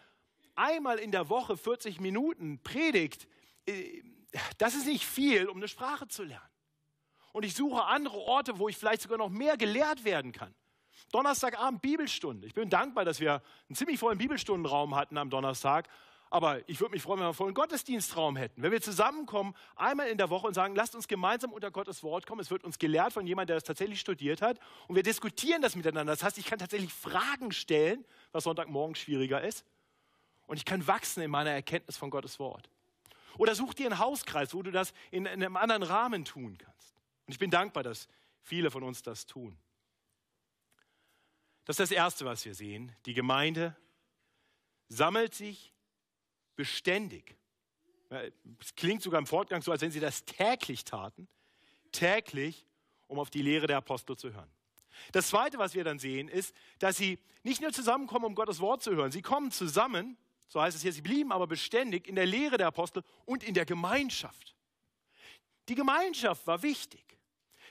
[0.55, 3.29] einmal in der Woche 40 Minuten Predigt,
[3.67, 4.03] äh,
[4.59, 6.49] das ist nicht viel, um eine Sprache zu lernen.
[7.33, 10.55] Und ich suche andere Orte, wo ich vielleicht sogar noch mehr gelehrt werden kann.
[11.13, 12.47] Donnerstagabend Bibelstunde.
[12.47, 15.89] Ich bin dankbar, dass wir einen ziemlich vollen Bibelstundenraum hatten am Donnerstag.
[16.33, 18.63] Aber ich würde mich freuen, wenn wir einen vollen Gottesdienstraum hätten.
[18.63, 22.25] Wenn wir zusammenkommen, einmal in der Woche und sagen, lasst uns gemeinsam unter Gottes Wort
[22.25, 22.41] kommen.
[22.41, 24.61] Es wird uns gelehrt von jemandem, der das tatsächlich studiert hat.
[24.87, 26.13] Und wir diskutieren das miteinander.
[26.13, 29.65] Das heißt, ich kann tatsächlich Fragen stellen, was Sonntagmorgen schwieriger ist.
[30.47, 32.71] Und ich kann wachsen in meiner Erkenntnis von Gottes Wort.
[33.37, 36.95] Oder such dir einen Hauskreis, wo du das in einem anderen Rahmen tun kannst.
[37.27, 38.07] Und ich bin dankbar, dass
[38.43, 39.59] viele von uns das tun.
[41.65, 42.95] Das ist das Erste, was wir sehen.
[43.07, 43.77] Die Gemeinde
[44.89, 45.73] sammelt sich
[46.61, 47.35] beständig.
[48.61, 51.27] Es klingt sogar im Fortgang so, als wenn sie das täglich taten.
[51.91, 52.67] Täglich,
[53.07, 54.51] um auf die Lehre der Apostel zu hören.
[55.13, 58.83] Das Zweite, was wir dann sehen, ist, dass sie nicht nur zusammenkommen, um Gottes Wort
[58.83, 59.11] zu hören.
[59.11, 60.19] Sie kommen zusammen,
[60.49, 63.55] so heißt es hier, sie blieben aber beständig in der Lehre der Apostel und in
[63.55, 64.55] der Gemeinschaft.
[65.71, 67.10] Die Gemeinschaft war wichtig.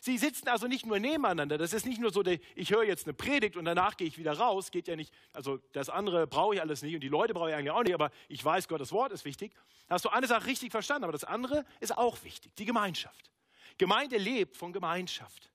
[0.01, 1.57] Sie sitzen also nicht nur nebeneinander.
[1.57, 2.23] Das ist nicht nur so,
[2.55, 4.71] ich höre jetzt eine Predigt und danach gehe ich wieder raus.
[4.71, 5.13] Geht ja nicht.
[5.33, 7.93] Also das andere brauche ich alles nicht und die Leute brauche ich eigentlich auch nicht.
[7.93, 9.51] Aber ich weiß, Gottes Wort ist wichtig.
[9.87, 11.03] Da hast du eine Sache richtig verstanden.
[11.03, 12.55] Aber das andere ist auch wichtig.
[12.55, 13.29] Die Gemeinschaft.
[13.77, 15.49] Gemeinde lebt von Gemeinschaft.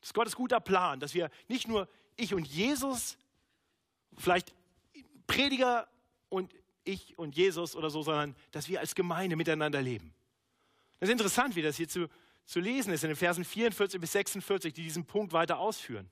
[0.00, 3.16] Das ist Gottes guter Plan, dass wir nicht nur ich und Jesus,
[4.16, 4.52] vielleicht
[5.26, 5.88] Prediger
[6.28, 6.52] und
[6.84, 10.12] ich und Jesus oder so, sondern dass wir als Gemeinde miteinander leben.
[11.00, 12.08] Das ist interessant, wie das hier zu,
[12.44, 16.10] zu lesen ist in den Versen 44 bis 46, die diesen Punkt weiter ausführen.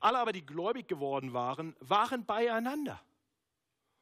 [0.00, 3.00] Alle aber, die gläubig geworden waren, waren beieinander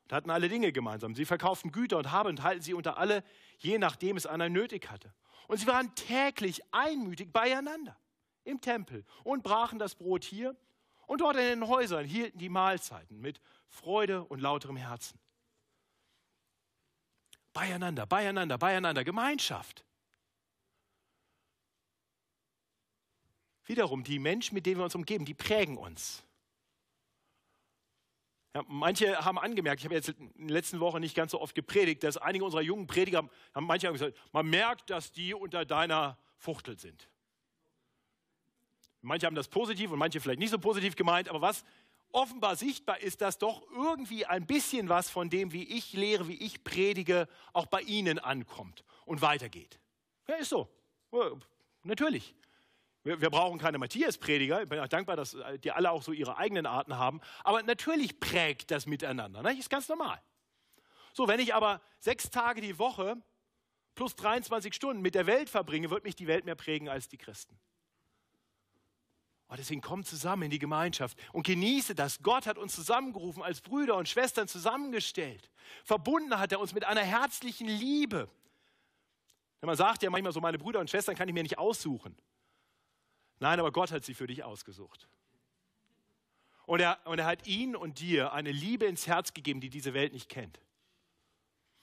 [0.04, 1.14] und hatten alle Dinge gemeinsam.
[1.14, 3.22] Sie verkauften Güter und Habe und halten sie unter alle,
[3.58, 5.12] je nachdem es einer nötig hatte.
[5.46, 7.96] Und sie waren täglich einmütig beieinander
[8.44, 10.56] im Tempel und brachen das Brot hier
[11.06, 15.18] und dort in den Häusern hielten die Mahlzeiten mit Freude und lauterem Herzen.
[17.52, 19.84] Beieinander, beieinander, beieinander, Gemeinschaft.
[23.70, 26.24] Wiederum, die Menschen, mit denen wir uns umgeben, die prägen uns.
[28.52, 31.54] Ja, manche haben angemerkt, ich habe jetzt in den letzten Wochen nicht ganz so oft
[31.54, 33.18] gepredigt, dass einige unserer jungen Prediger
[33.54, 37.08] haben manche haben gesagt, man merkt, dass die unter deiner Fuchtel sind.
[39.02, 41.62] Manche haben das positiv und manche vielleicht nicht so positiv gemeint, aber was
[42.10, 46.44] offenbar sichtbar ist, dass doch irgendwie ein bisschen was von dem, wie ich lehre, wie
[46.44, 49.78] ich predige, auch bei ihnen ankommt und weitergeht.
[50.26, 50.68] Ja, ist so.
[51.84, 52.34] Natürlich.
[53.02, 54.62] Wir, wir brauchen keine Matthias-Prediger.
[54.62, 57.20] Ich bin auch dankbar, dass äh, die alle auch so ihre eigenen Arten haben.
[57.44, 59.42] Aber natürlich prägt das miteinander.
[59.42, 59.58] Ne?
[59.58, 60.20] Ist ganz normal.
[61.12, 63.16] So, wenn ich aber sechs Tage die Woche
[63.94, 67.18] plus 23 Stunden mit der Welt verbringe, wird mich die Welt mehr prägen als die
[67.18, 67.58] Christen.
[69.48, 72.22] Und oh, deswegen kommt zusammen in die Gemeinschaft und genieße das.
[72.22, 75.50] Gott hat uns zusammengerufen, als Brüder und Schwestern zusammengestellt.
[75.82, 78.28] Verbunden hat er uns mit einer herzlichen Liebe.
[79.60, 82.16] Man sagt ja manchmal so, meine Brüder und Schwestern kann ich mir nicht aussuchen.
[83.40, 85.08] Nein, aber Gott hat sie für dich ausgesucht.
[86.66, 89.92] Und er, und er hat ihnen und dir eine Liebe ins Herz gegeben, die diese
[89.92, 90.60] Welt nicht kennt.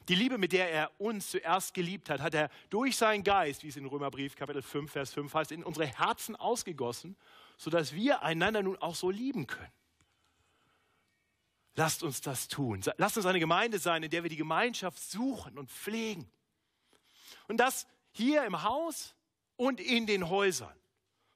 [0.07, 3.67] Die Liebe, mit der er uns zuerst geliebt hat, hat er durch seinen Geist, wie
[3.67, 7.17] es in Römerbrief Kapitel 5, Vers 5 heißt, in unsere Herzen ausgegossen,
[7.57, 9.73] sodass wir einander nun auch so lieben können.
[11.75, 12.81] Lasst uns das tun.
[12.97, 16.31] Lasst uns eine Gemeinde sein, in der wir die Gemeinschaft suchen und pflegen.
[17.47, 19.15] Und das hier im Haus
[19.57, 20.73] und in den Häusern.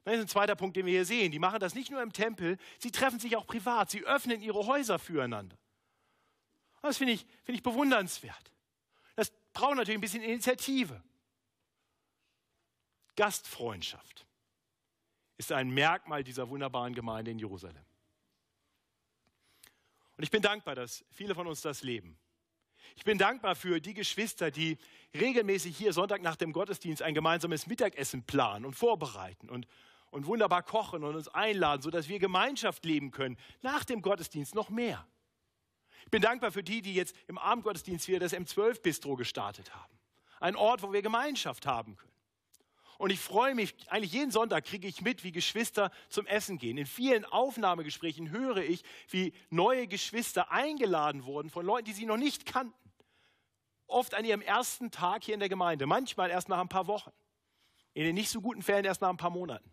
[0.03, 1.31] Das ist ein zweiter Punkt, den wir hier sehen.
[1.31, 3.89] Die machen das nicht nur im Tempel, sie treffen sich auch privat.
[3.91, 5.57] Sie öffnen ihre Häuser füreinander.
[6.81, 8.51] Das finde ich, find ich bewundernswert.
[9.15, 11.03] Das braucht natürlich ein bisschen Initiative.
[13.15, 14.25] Gastfreundschaft
[15.37, 17.85] ist ein Merkmal dieser wunderbaren Gemeinde in Jerusalem.
[20.17, 22.17] Und ich bin dankbar, dass viele von uns das leben.
[22.95, 24.77] Ich bin dankbar für die Geschwister, die
[25.13, 29.67] regelmäßig hier Sonntag nach dem Gottesdienst ein gemeinsames Mittagessen planen und vorbereiten und
[30.11, 33.37] und wunderbar kochen und uns einladen, sodass wir Gemeinschaft leben können.
[33.61, 35.07] Nach dem Gottesdienst noch mehr.
[36.03, 39.97] Ich bin dankbar für die, die jetzt im Abendgottesdienst wieder das M12-Bistro gestartet haben.
[40.39, 42.11] Ein Ort, wo wir Gemeinschaft haben können.
[42.97, 46.77] Und ich freue mich, eigentlich jeden Sonntag kriege ich mit, wie Geschwister zum Essen gehen.
[46.77, 52.17] In vielen Aufnahmegesprächen höre ich, wie neue Geschwister eingeladen wurden von Leuten, die sie noch
[52.17, 52.75] nicht kannten.
[53.87, 57.11] Oft an ihrem ersten Tag hier in der Gemeinde, manchmal erst nach ein paar Wochen.
[57.93, 59.71] In den nicht so guten Fällen erst nach ein paar Monaten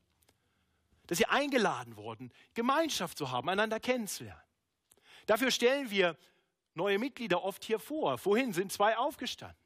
[1.09, 4.41] dass sie eingeladen wurden, Gemeinschaft zu haben, einander kennenzulernen.
[5.27, 6.17] Dafür stellen wir
[6.75, 8.19] neue Mitglieder oft hier vor.
[8.19, 9.59] Vorhin sind zwei aufgestanden.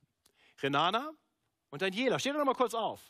[0.63, 1.13] Renana
[1.71, 2.19] und Daniela.
[2.19, 3.01] Steht doch mal kurz auf.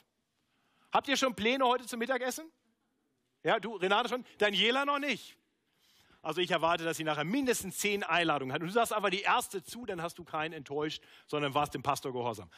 [0.91, 2.51] Habt ihr schon Pläne heute zum Mittagessen?
[3.43, 4.25] Ja, du, Renate schon.
[4.39, 5.37] Daniela noch nicht.
[6.23, 8.63] Also ich erwarte, dass sie nachher mindestens zehn Einladungen hat.
[8.63, 11.83] Und du sagst aber die erste zu, dann hast du keinen enttäuscht, sondern warst dem
[11.83, 12.51] Pastor gehorsam.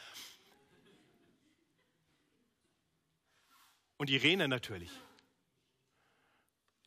[3.97, 4.91] Und Irene natürlich.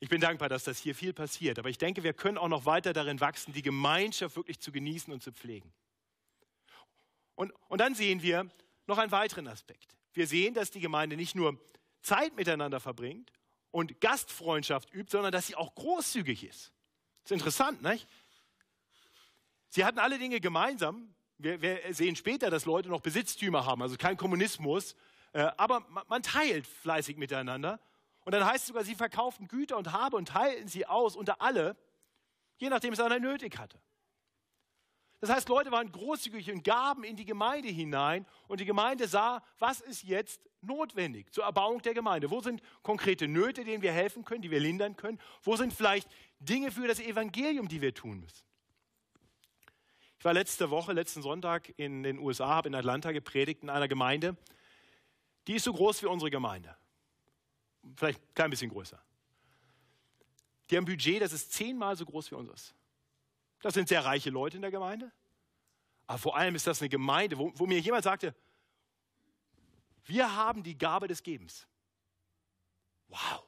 [0.00, 2.66] Ich bin dankbar, dass das hier viel passiert, aber ich denke, wir können auch noch
[2.66, 5.72] weiter darin wachsen, die Gemeinschaft wirklich zu genießen und zu pflegen.
[7.34, 8.48] Und, und dann sehen wir
[8.86, 9.96] noch einen weiteren Aspekt.
[10.12, 11.58] Wir sehen, dass die Gemeinde nicht nur
[12.02, 13.32] Zeit miteinander verbringt
[13.70, 16.72] und Gastfreundschaft übt, sondern dass sie auch großzügig ist.
[17.22, 18.06] Das ist interessant, nicht?
[19.68, 21.14] Sie hatten alle Dinge gemeinsam.
[21.36, 24.96] Wir, wir sehen später, dass Leute noch Besitztümer haben, also kein Kommunismus.
[25.32, 27.78] Äh, aber man teilt fleißig miteinander.
[28.28, 31.40] Und dann heißt es sogar, sie verkauften Güter und Habe und teilten sie aus unter
[31.40, 31.78] alle,
[32.58, 33.80] je nachdem es einer nötig hatte.
[35.20, 39.42] Das heißt, Leute waren großzügig und gaben in die Gemeinde hinein und die Gemeinde sah,
[39.58, 42.30] was ist jetzt notwendig zur Erbauung der Gemeinde?
[42.30, 45.18] Wo sind konkrete Nöte, denen wir helfen können, die wir lindern können?
[45.40, 46.06] Wo sind vielleicht
[46.38, 48.44] Dinge für das Evangelium, die wir tun müssen?
[50.18, 53.88] Ich war letzte Woche, letzten Sonntag in den USA, habe in Atlanta gepredigt in einer
[53.88, 54.36] Gemeinde,
[55.46, 56.76] die ist so groß wie unsere Gemeinde.
[57.96, 59.00] Vielleicht ein klein bisschen größer.
[60.70, 62.74] Die haben ein Budget, das ist zehnmal so groß wie unseres.
[63.60, 65.10] Das sind sehr reiche Leute in der Gemeinde.
[66.06, 68.34] Aber vor allem ist das eine Gemeinde, wo, wo mir jemand sagte,
[70.04, 71.66] wir haben die Gabe des Gebens.
[73.08, 73.44] Wow.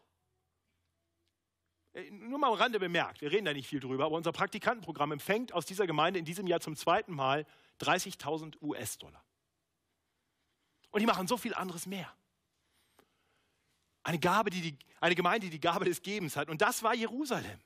[1.93, 5.13] Äh, nur mal am Rande bemerkt, wir reden da nicht viel drüber, aber unser Praktikantenprogramm
[5.13, 7.47] empfängt aus dieser Gemeinde in diesem Jahr zum zweiten Mal
[7.81, 9.25] 30.000 US-Dollar.
[10.91, 12.13] Und die machen so viel anderes mehr.
[14.03, 16.49] Eine, Gabe, die die, eine Gemeinde, die die Gabe des Gebens hat.
[16.49, 17.61] Und das war Jerusalem.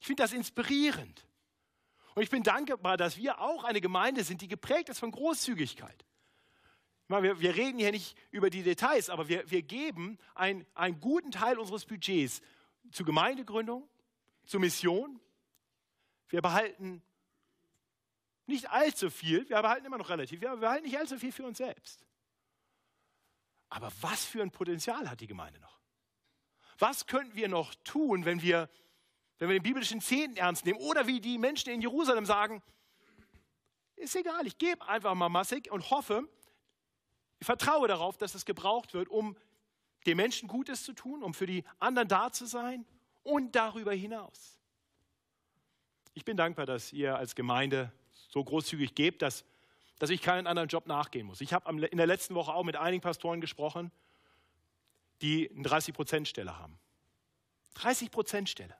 [0.00, 1.26] Ich finde das inspirierend.
[2.14, 6.04] Und ich bin dankbar, dass wir auch eine Gemeinde sind, die geprägt ist von Großzügigkeit.
[7.08, 11.30] Wir, wir reden hier nicht über die Details, aber wir, wir geben ein, einen guten
[11.30, 12.40] Teil unseres Budgets
[12.90, 13.88] zur Gemeindegründung,
[14.46, 15.20] zur Mission.
[16.28, 17.02] Wir behalten
[18.46, 21.58] nicht allzu viel, wir behalten immer noch relativ, wir behalten nicht allzu viel für uns
[21.58, 22.04] selbst.
[23.72, 25.80] Aber was für ein Potenzial hat die Gemeinde noch?
[26.78, 28.68] Was könnten wir noch tun, wenn wir,
[29.38, 30.78] wenn wir den biblischen Zehnten ernst nehmen?
[30.78, 32.62] Oder wie die Menschen in Jerusalem sagen,
[33.96, 36.28] ist egal, ich gebe einfach mal massig und hoffe,
[37.38, 39.38] ich vertraue darauf, dass es gebraucht wird, um
[40.04, 42.84] den Menschen Gutes zu tun, um für die anderen da zu sein
[43.22, 44.60] und darüber hinaus.
[46.12, 47.90] Ich bin dankbar, dass ihr als Gemeinde
[48.28, 49.46] so großzügig gebt, dass
[50.02, 51.40] dass ich keinen anderen Job nachgehen muss.
[51.40, 53.92] Ich habe in der letzten Woche auch mit einigen Pastoren gesprochen,
[55.20, 56.76] die eine 30-Prozent-Stelle haben.
[57.76, 58.74] 30-Prozent-Stelle.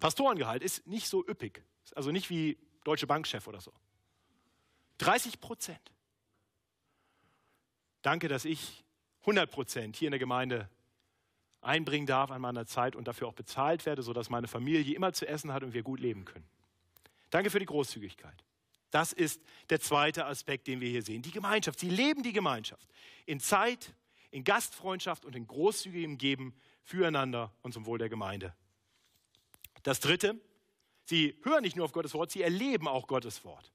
[0.00, 1.62] Pastorengehalt ist nicht so üppig,
[1.94, 3.72] also nicht wie Deutsche Bankchef oder so.
[4.98, 5.92] 30 Prozent.
[8.02, 8.82] Danke, dass ich
[9.20, 10.68] 100 Prozent hier in der Gemeinde
[11.60, 15.28] einbringen darf an meiner Zeit und dafür auch bezahlt werde, sodass meine Familie immer zu
[15.28, 16.48] essen hat und wir gut leben können.
[17.30, 18.42] Danke für die Großzügigkeit.
[18.90, 21.22] Das ist der zweite Aspekt, den wir hier sehen.
[21.22, 21.78] Die Gemeinschaft.
[21.78, 22.88] Sie leben die Gemeinschaft.
[23.26, 23.94] In Zeit,
[24.30, 28.54] in Gastfreundschaft und in großzügigem Geben füreinander und zum Wohl der Gemeinde.
[29.82, 30.40] Das dritte,
[31.04, 33.72] sie hören nicht nur auf Gottes Wort, sie erleben auch Gottes Wort.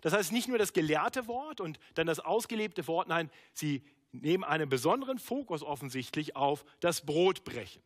[0.00, 3.82] Das heißt nicht nur das gelehrte Wort und dann das ausgelebte Wort, nein, sie
[4.12, 7.82] nehmen einen besonderen Fokus offensichtlich auf das Brotbrechen.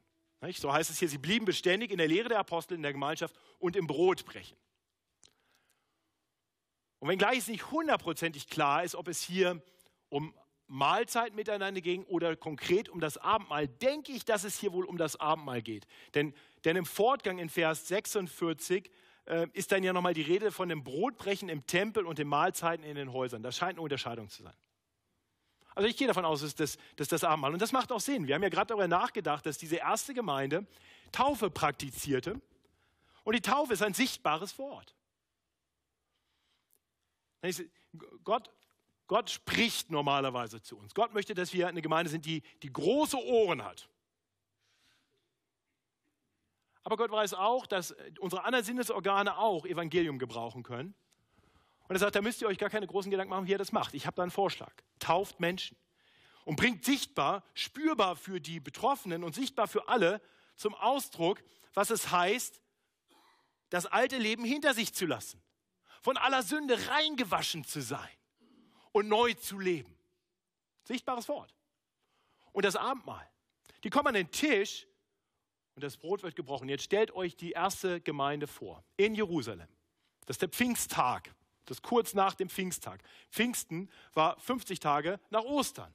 [0.52, 3.34] So heißt es hier, sie blieben beständig in der Lehre der Apostel, in der Gemeinschaft
[3.58, 4.56] und im Brotbrechen.
[6.98, 9.62] Und wenngleich es nicht hundertprozentig klar ist, ob es hier
[10.08, 10.34] um
[10.68, 14.96] Mahlzeit miteinander ging oder konkret um das Abendmahl, denke ich, dass es hier wohl um
[14.96, 15.86] das Abendmahl geht.
[16.14, 18.90] Denn, denn im Fortgang in Vers 46
[19.26, 22.84] äh, ist dann ja nochmal die Rede von dem Brotbrechen im Tempel und den Mahlzeiten
[22.84, 23.42] in den Häusern.
[23.42, 24.54] Das scheint eine Unterscheidung zu sein.
[25.76, 28.26] Also ich gehe davon aus, dass das, dass das Abendmahl, und das macht auch Sinn.
[28.26, 30.66] Wir haben ja gerade darüber nachgedacht, dass diese erste Gemeinde
[31.12, 32.40] Taufe praktizierte.
[33.24, 34.95] Und die Taufe ist ein sichtbares Wort.
[38.24, 38.50] Gott,
[39.06, 40.94] Gott spricht normalerweise zu uns.
[40.94, 43.88] Gott möchte, dass wir eine Gemeinde sind, die, die große Ohren hat.
[46.82, 50.94] Aber Gott weiß auch, dass unsere anderen Sinnesorgane auch Evangelium gebrauchen können.
[51.88, 53.72] Und er sagt, da müsst ihr euch gar keine großen Gedanken machen, wie er das
[53.72, 53.94] macht.
[53.94, 54.72] Ich habe da einen Vorschlag.
[54.98, 55.76] Tauft Menschen
[56.44, 60.20] und bringt sichtbar, spürbar für die Betroffenen und sichtbar für alle
[60.56, 61.42] zum Ausdruck,
[61.74, 62.60] was es heißt,
[63.68, 65.42] das alte Leben hinter sich zu lassen
[66.02, 68.08] von aller Sünde reingewaschen zu sein
[68.92, 69.96] und neu zu leben.
[70.84, 71.54] Sichtbares Wort.
[72.52, 73.28] Und das Abendmahl.
[73.84, 74.86] Die kommen an den Tisch
[75.74, 76.68] und das Brot wird gebrochen.
[76.68, 79.68] Jetzt stellt euch die erste Gemeinde vor, in Jerusalem.
[80.24, 81.34] Das ist der Pfingsttag.
[81.66, 83.02] Das ist kurz nach dem Pfingsttag.
[83.30, 85.92] Pfingsten war 50 Tage nach Ostern.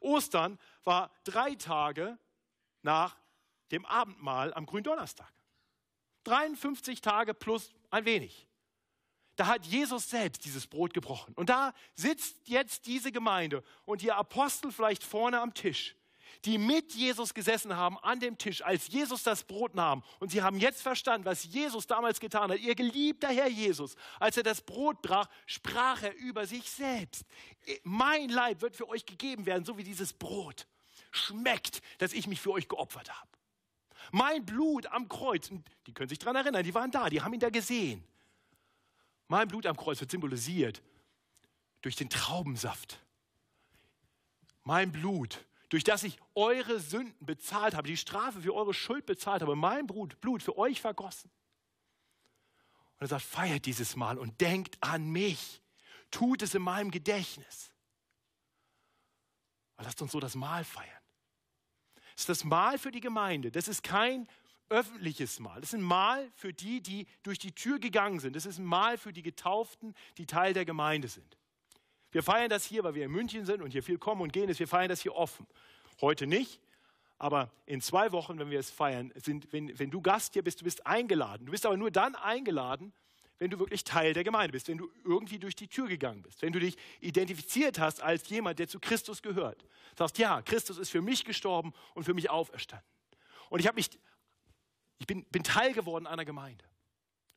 [0.00, 2.18] Ostern war drei Tage
[2.82, 3.16] nach
[3.70, 5.32] dem Abendmahl am Gründonnerstag.
[6.24, 8.46] 53 Tage plus ein wenig.
[9.36, 11.34] Da hat Jesus selbst dieses Brot gebrochen.
[11.34, 15.96] Und da sitzt jetzt diese Gemeinde und ihr Apostel vielleicht vorne am Tisch,
[16.44, 20.02] die mit Jesus gesessen haben an dem Tisch, als Jesus das Brot nahm.
[20.18, 22.58] Und sie haben jetzt verstanden, was Jesus damals getan hat.
[22.58, 27.24] Ihr geliebter Herr Jesus, als er das Brot brach, sprach er über sich selbst.
[27.84, 30.66] Mein Leib wird für euch gegeben werden, so wie dieses Brot
[31.10, 33.28] schmeckt, dass ich mich für euch geopfert habe.
[34.10, 35.50] Mein Blut am Kreuz,
[35.86, 38.04] die können sich daran erinnern, die waren da, die haben ihn da gesehen
[39.28, 40.82] Mein Blut am Kreuz wird symbolisiert
[41.80, 42.98] durch den Traubensaft.
[44.62, 49.42] Mein Blut, durch das ich eure Sünden bezahlt habe, die Strafe für eure Schuld bezahlt
[49.42, 51.30] habe, mein Blut, Blut für euch vergossen.
[52.94, 55.60] Und er sagt, feiert dieses Mal und denkt an mich.
[56.10, 57.72] Tut es in meinem Gedächtnis.
[59.74, 61.02] Aber lasst uns so das Mahl feiern.
[61.94, 63.50] Das ist das Mahl für die Gemeinde.
[63.50, 64.28] Das ist kein
[64.72, 65.60] öffentliches Mahl.
[65.60, 68.34] Das ist ein Mahl für die, die durch die Tür gegangen sind.
[68.34, 71.36] Das ist ein Mahl für die Getauften, die Teil der Gemeinde sind.
[72.10, 74.48] Wir feiern das hier, weil wir in München sind und hier viel kommen und gehen
[74.48, 74.58] ist.
[74.58, 75.46] Wir feiern das hier offen.
[76.00, 76.60] Heute nicht,
[77.18, 80.60] aber in zwei Wochen, wenn wir es feiern, sind, wenn, wenn du Gast hier bist,
[80.60, 81.46] du bist eingeladen.
[81.46, 82.92] Du bist aber nur dann eingeladen,
[83.38, 86.42] wenn du wirklich Teil der Gemeinde bist, wenn du irgendwie durch die Tür gegangen bist,
[86.42, 89.64] wenn du dich identifiziert hast als jemand, der zu Christus gehört.
[89.96, 92.86] Sagst, ja, Christus ist für mich gestorben und für mich auferstanden.
[93.50, 93.90] Und ich, mich,
[95.02, 96.64] ich bin, bin Teil geworden einer Gemeinde.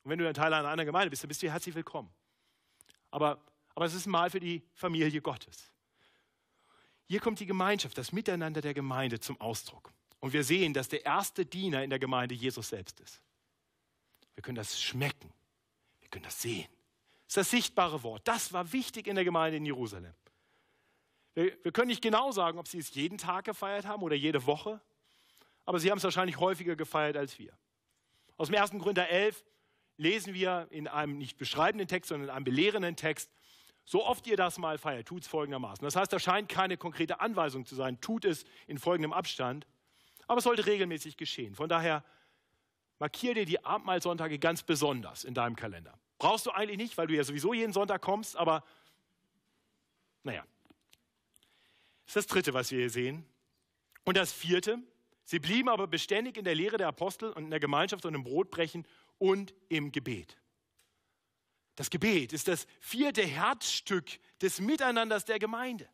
[0.04, 2.14] Und wenn du ein Teil einer Gemeinde bist, dann bist du herzlich willkommen.
[3.12, 3.40] Aber
[3.76, 5.72] aber es ist ein Mal für die Familie Gottes.
[7.08, 9.94] Hier kommt die Gemeinschaft, das Miteinander der Gemeinde zum Ausdruck.
[10.22, 13.22] Und wir sehen, dass der erste Diener in der Gemeinde Jesus selbst ist.
[14.34, 15.32] Wir können das schmecken.
[16.00, 16.68] Wir können das sehen.
[17.28, 18.28] Das ist das sichtbare Wort.
[18.28, 20.14] Das war wichtig in der Gemeinde in Jerusalem.
[21.34, 24.46] Wir, wir können nicht genau sagen, ob sie es jeden Tag gefeiert haben oder jede
[24.46, 24.82] Woche,
[25.66, 27.58] aber sie haben es wahrscheinlich häufiger gefeiert als wir.
[28.38, 28.72] Aus dem 1.
[28.72, 29.44] Gründer 11
[29.98, 33.32] lesen wir in einem nicht beschreibenden Text, sondern in einem belehrenden Text,
[33.86, 35.84] so oft ihr das mal feiert, tut es folgendermaßen.
[35.84, 38.02] Das heißt, da scheint keine konkrete Anweisung zu sein.
[38.02, 39.68] Tut es in folgendem Abstand.
[40.28, 41.54] Aber es sollte regelmäßig geschehen.
[41.54, 42.04] Von daher
[42.98, 45.98] markiere dir die Abendmahlsonntage ganz besonders in deinem Kalender.
[46.18, 48.64] Brauchst du eigentlich nicht, weil du ja sowieso jeden Sonntag kommst, aber
[50.24, 50.44] naja.
[52.06, 53.26] Das ist das Dritte, was wir hier sehen.
[54.04, 54.80] Und das Vierte,
[55.26, 58.24] sie blieben aber beständig in der Lehre der Apostel und in der Gemeinschaft und im
[58.24, 60.38] Brotbrechen und im Gebet.
[61.76, 64.06] Das Gebet ist das vierte Herzstück
[64.42, 65.90] des Miteinanders der Gemeinde.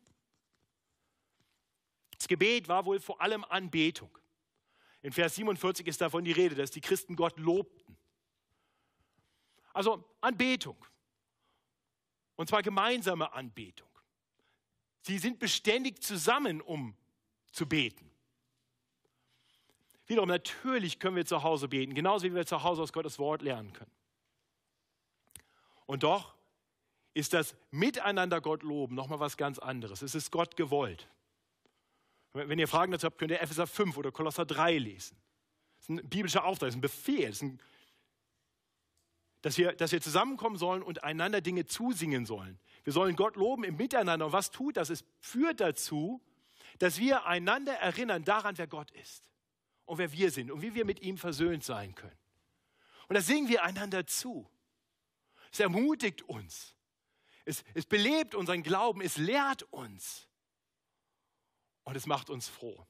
[2.16, 4.16] Das Gebet war wohl vor allem Anbetung.
[5.02, 7.96] In Vers 47 ist davon die Rede, dass die Christen Gott lobten.
[9.72, 10.76] Also Anbetung.
[12.36, 13.88] Und zwar gemeinsame Anbetung.
[15.00, 16.96] Sie sind beständig zusammen, um
[17.50, 18.11] zu beten.
[20.06, 23.42] Wiederum, natürlich können wir zu Hause beten, genauso wie wir zu Hause aus Gottes Wort
[23.42, 23.90] lernen können.
[25.86, 26.34] Und doch
[27.14, 30.02] ist das Miteinander Gott loben nochmal was ganz anderes.
[30.02, 31.08] Es ist Gott gewollt.
[32.32, 35.16] Wenn ihr Fragen dazu habt, könnt ihr Epheser 5 oder Kolosser 3 lesen.
[35.76, 37.60] Das ist ein biblischer Auftrag, das ist ein Befehl, ist ein,
[39.42, 42.58] dass, wir, dass wir zusammenkommen sollen und einander Dinge zusingen sollen.
[42.84, 44.26] Wir sollen Gott loben im Miteinander.
[44.26, 44.88] Und was tut das?
[44.88, 46.22] Es führt dazu,
[46.78, 49.31] dass wir einander erinnern daran, wer Gott ist
[49.84, 52.16] und wer wir sind und wie wir mit ihm versöhnt sein können.
[53.08, 54.48] Und das singen wir einander zu.
[55.50, 56.74] Es ermutigt uns.
[57.44, 59.00] Es, es belebt unseren Glauben.
[59.00, 60.28] Es lehrt uns.
[61.84, 62.86] Und es macht uns froh.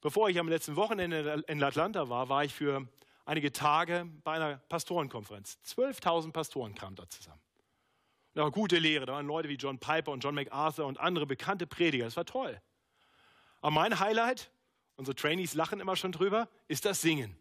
[0.00, 2.86] Bevor ich am letzten Wochenende in Atlanta war, war ich für
[3.24, 5.58] einige Tage bei einer Pastorenkonferenz.
[5.66, 7.40] 12.000 Pastoren kamen da zusammen.
[8.34, 9.06] Da war gute Lehre.
[9.06, 12.04] Da waren Leute wie John Piper und John MacArthur und andere bekannte Prediger.
[12.04, 12.60] Das war toll.
[13.60, 14.52] Aber mein Highlight,
[14.98, 17.34] unsere Trainees lachen immer schon drüber, ist das Singen.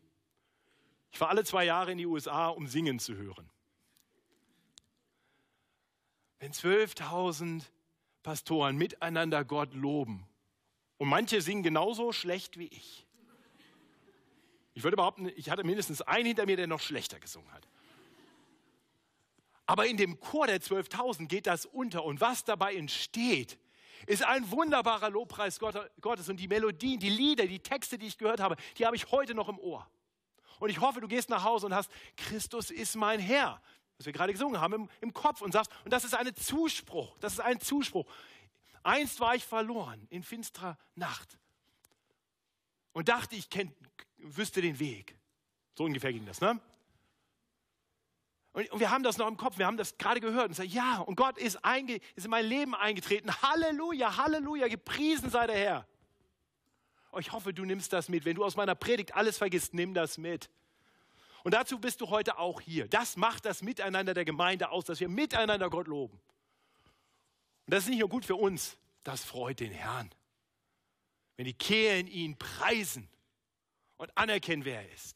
[1.11, 3.49] Ich war alle zwei Jahre in die USA, um Singen zu hören.
[6.39, 7.63] Wenn 12.000
[8.21, 10.27] Pastoren miteinander Gott loben
[10.97, 13.07] und manche singen genauso schlecht wie ich.
[14.75, 17.67] Ich würde behaupten, ich hatte mindestens einen hinter mir, der noch schlechter gesungen hat.
[19.65, 23.57] Aber in dem Chor der 12.000 geht das unter und was dabei entsteht,
[24.05, 28.39] ist ein wunderbarer Lobpreis Gottes und die Melodien, die Lieder, die Texte, die ich gehört
[28.39, 29.87] habe, die habe ich heute noch im Ohr.
[30.59, 33.61] Und ich hoffe, du gehst nach Hause und hast, Christus ist mein Herr
[33.97, 37.17] was wir gerade gesungen haben, im, im Kopf und sagst, und das ist ein Zuspruch,
[37.19, 38.05] das ist ein Zuspruch.
[38.83, 41.37] Einst war ich verloren in finsterer Nacht
[42.93, 43.73] und dachte, ich kenn,
[44.17, 45.17] wüsste den Weg.
[45.75, 46.59] So ungefähr ging das, ne?
[48.57, 50.69] Und, und wir haben das noch im Kopf, wir haben das gerade gehört und sagen,
[50.69, 53.31] ja, und Gott ist, einge, ist in mein Leben eingetreten.
[53.43, 55.87] Halleluja, Halleluja, gepriesen sei der Herr.
[57.11, 58.25] Oh, ich hoffe, du nimmst das mit.
[58.25, 60.49] Wenn du aus meiner Predigt alles vergisst, nimm das mit.
[61.43, 62.87] Und dazu bist du heute auch hier.
[62.87, 66.19] Das macht das Miteinander der Gemeinde aus, dass wir miteinander Gott loben.
[67.67, 70.09] Und das ist nicht nur gut für uns, das freut den Herrn.
[71.35, 73.07] Wenn die Kehlen ihn preisen
[73.97, 75.15] und anerkennen, wer er ist.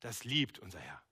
[0.00, 1.02] Das liebt unser Herr.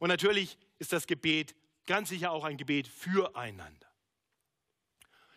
[0.00, 1.54] Und natürlich ist das Gebet
[1.86, 3.86] ganz sicher auch ein Gebet füreinander.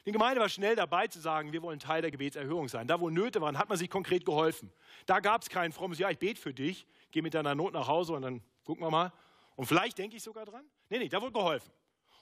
[0.05, 2.87] Die Gemeinde war schnell dabei zu sagen, wir wollen Teil der Gebetserhöhung sein.
[2.87, 4.71] Da, wo Nöte waren, hat man sich konkret geholfen.
[5.05, 7.87] Da gab es kein frommes, ja, ich bete für dich, geh mit deiner Not nach
[7.87, 9.13] Hause und dann gucken wir mal.
[9.55, 10.65] Und vielleicht denke ich sogar dran.
[10.89, 11.71] Nee, nee, da wurde geholfen.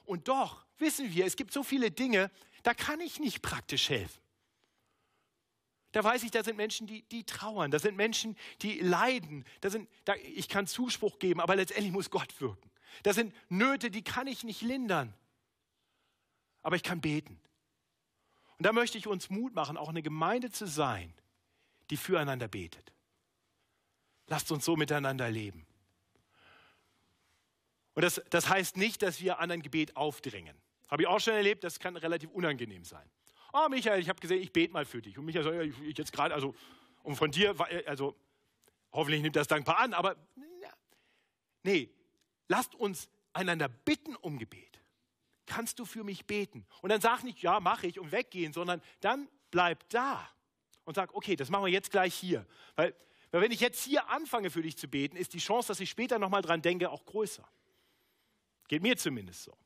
[0.04, 2.30] Und doch wissen wir, es gibt so viele Dinge,
[2.62, 4.21] da kann ich nicht praktisch helfen.
[5.92, 9.44] Da weiß ich, da sind Menschen, die, die trauern, da sind Menschen, die leiden.
[9.60, 12.70] Da sind, da, ich kann Zuspruch geben, aber letztendlich muss Gott wirken.
[13.02, 15.14] Da sind Nöte, die kann ich nicht lindern.
[16.62, 17.38] Aber ich kann beten.
[18.58, 21.12] Und da möchte ich uns Mut machen, auch eine Gemeinde zu sein,
[21.90, 22.92] die füreinander betet.
[24.28, 25.66] Lasst uns so miteinander leben.
[27.94, 30.56] Und das, das heißt nicht, dass wir anderen Gebet aufdrängen.
[30.88, 33.08] Habe ich auch schon erlebt, das kann relativ unangenehm sein.
[33.52, 35.18] Oh, Michael, ich habe gesehen, ich bete mal für dich.
[35.18, 36.54] Und Michael sagt, ich, ich jetzt gerade, also,
[37.02, 37.54] und von dir,
[37.86, 38.16] also,
[38.92, 40.16] hoffentlich nimmt das dankbar an, aber,
[41.62, 41.90] nee,
[42.48, 44.80] lasst uns einander bitten um Gebet.
[45.46, 46.66] Kannst du für mich beten?
[46.80, 50.28] Und dann sag nicht, ja, mache ich und weggehen, sondern dann bleib da
[50.84, 52.46] und sag, okay, das machen wir jetzt gleich hier.
[52.74, 52.94] Weil,
[53.30, 55.90] weil wenn ich jetzt hier anfange für dich zu beten, ist die Chance, dass ich
[55.90, 57.46] später nochmal dran denke, auch größer.
[58.68, 59.56] Geht mir zumindest so.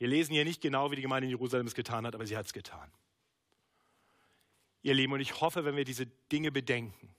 [0.00, 2.34] Wir lesen hier nicht genau, wie die Gemeinde in Jerusalem es getan hat, aber sie
[2.34, 2.90] hat es getan.
[4.80, 7.14] Ihr Lieben, und ich hoffe, wenn wir diese Dinge bedenken,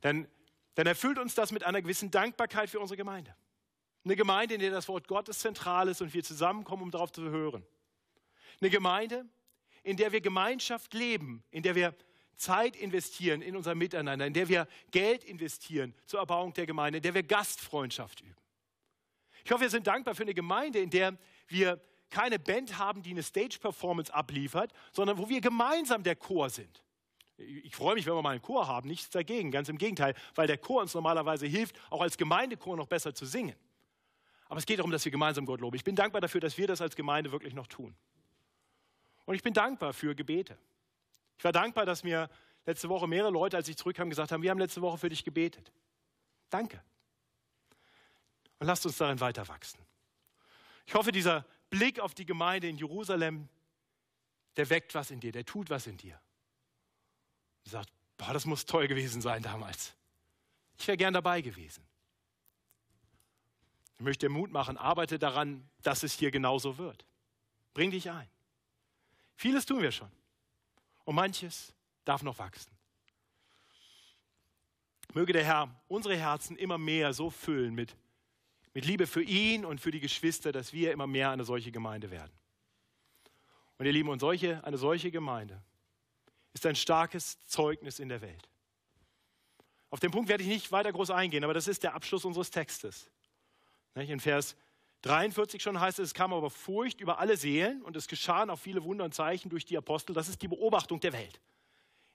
[0.00, 0.28] dann,
[0.76, 3.34] dann erfüllt uns das mit einer gewissen Dankbarkeit für unsere Gemeinde.
[4.04, 7.22] Eine Gemeinde, in der das Wort Gottes zentral ist und wir zusammenkommen, um darauf zu
[7.30, 7.66] hören.
[8.60, 9.26] Eine Gemeinde,
[9.82, 11.96] in der wir Gemeinschaft leben, in der wir
[12.36, 17.02] Zeit investieren in unser Miteinander, in der wir Geld investieren zur Erbauung der Gemeinde, in
[17.02, 18.36] der wir Gastfreundschaft üben.
[19.44, 21.18] Ich hoffe, wir sind dankbar für eine Gemeinde, in der
[21.48, 21.80] wir
[22.10, 26.82] keine Band haben, die eine Stage-Performance abliefert, sondern wo wir gemeinsam der Chor sind.
[27.36, 30.46] Ich freue mich, wenn wir mal einen Chor haben, nichts dagegen, ganz im Gegenteil, weil
[30.46, 33.56] der Chor uns normalerweise hilft, auch als Gemeindechor noch besser zu singen.
[34.48, 35.76] Aber es geht darum, dass wir gemeinsam Gott loben.
[35.76, 37.94] Ich bin dankbar dafür, dass wir das als Gemeinde wirklich noch tun.
[39.26, 40.58] Und ich bin dankbar für Gebete.
[41.36, 42.30] Ich war dankbar, dass mir
[42.64, 45.22] letzte Woche mehrere Leute, als ich zurückkam, gesagt haben, wir haben letzte Woche für dich
[45.22, 45.70] gebetet.
[46.50, 46.82] Danke.
[48.58, 49.78] Und lasst uns darin weiter wachsen.
[50.88, 53.50] Ich hoffe, dieser Blick auf die Gemeinde in Jerusalem,
[54.56, 56.18] der weckt was in dir, der tut was in dir.
[57.66, 59.94] Und sagt, boah, das muss toll gewesen sein damals.
[60.78, 61.86] Ich wäre gern dabei gewesen.
[63.98, 67.04] Ich möchte dir Mut machen, arbeite daran, dass es hier genauso wird.
[67.74, 68.30] Bring dich ein.
[69.36, 70.10] Vieles tun wir schon.
[71.04, 71.74] Und manches
[72.06, 72.72] darf noch wachsen.
[75.12, 77.94] Möge der Herr unsere Herzen immer mehr so füllen mit,
[78.74, 82.10] mit Liebe für ihn und für die Geschwister, dass wir immer mehr eine solche Gemeinde
[82.10, 82.32] werden.
[83.78, 85.62] Und ihr Lieben, und solche, eine solche Gemeinde
[86.52, 88.48] ist ein starkes Zeugnis in der Welt.
[89.90, 92.50] Auf den Punkt werde ich nicht weiter groß eingehen, aber das ist der Abschluss unseres
[92.50, 93.10] Textes.
[93.94, 94.56] In Vers
[95.02, 98.58] 43 schon heißt es, es kam aber Furcht über alle Seelen und es geschahen auch
[98.58, 100.12] viele Wunder und Zeichen durch die Apostel.
[100.12, 101.40] Das ist die Beobachtung der Welt.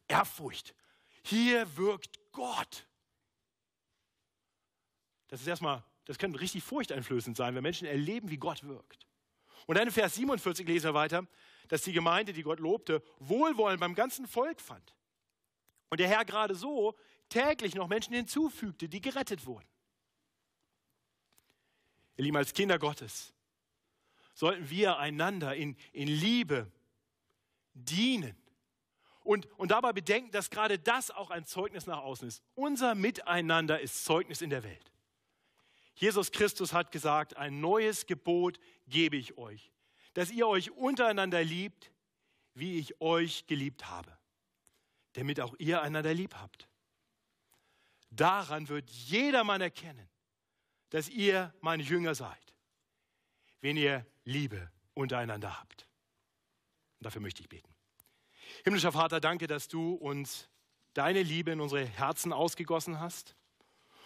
[0.07, 0.75] Ehrfurcht.
[1.23, 2.85] Hier wirkt Gott.
[5.29, 9.07] Das ist erstmal, das kann richtig furchteinflößend sein, wenn Menschen erleben, wie Gott wirkt.
[9.65, 11.25] Und dann in Vers 47 lesen wir weiter,
[11.69, 14.93] dass die Gemeinde, die Gott lobte, Wohlwollen beim ganzen Volk fand.
[15.89, 16.95] Und der Herr gerade so
[17.29, 19.67] täglich noch Menschen hinzufügte, die gerettet wurden.
[22.17, 23.33] Ihr Lieben, als Kinder Gottes
[24.33, 26.71] sollten wir einander in, in Liebe
[27.73, 28.35] dienen.
[29.21, 32.43] Und, und dabei bedenken, dass gerade das auch ein Zeugnis nach außen ist.
[32.55, 34.92] Unser Miteinander ist Zeugnis in der Welt.
[35.95, 39.71] Jesus Christus hat gesagt, ein neues Gebot gebe ich euch,
[40.13, 41.91] dass ihr euch untereinander liebt,
[42.55, 44.15] wie ich euch geliebt habe,
[45.13, 46.67] damit auch ihr einander lieb habt.
[48.09, 50.07] Daran wird jedermann erkennen,
[50.89, 52.53] dass ihr meine Jünger seid,
[53.61, 55.87] wenn ihr Liebe untereinander habt.
[56.99, 57.73] Und dafür möchte ich beten.
[58.63, 60.47] Himmlischer Vater, danke, dass du uns
[60.93, 63.35] deine Liebe in unsere Herzen ausgegossen hast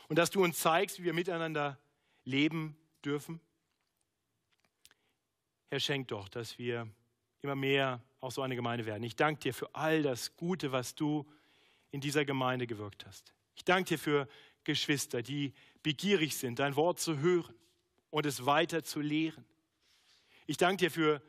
[0.07, 1.77] und dass du uns zeigst, wie wir miteinander
[2.23, 3.39] leben dürfen.
[5.69, 6.87] Herr, schenk doch, dass wir
[7.41, 9.03] immer mehr auch so eine Gemeinde werden.
[9.03, 11.25] Ich danke dir für all das Gute, was du
[11.91, 13.33] in dieser Gemeinde gewirkt hast.
[13.55, 14.27] Ich danke dir für
[14.63, 15.53] Geschwister, die
[15.83, 17.55] begierig sind, dein Wort zu hören
[18.09, 19.45] und es weiter zu lehren.
[20.45, 21.21] Ich danke dir für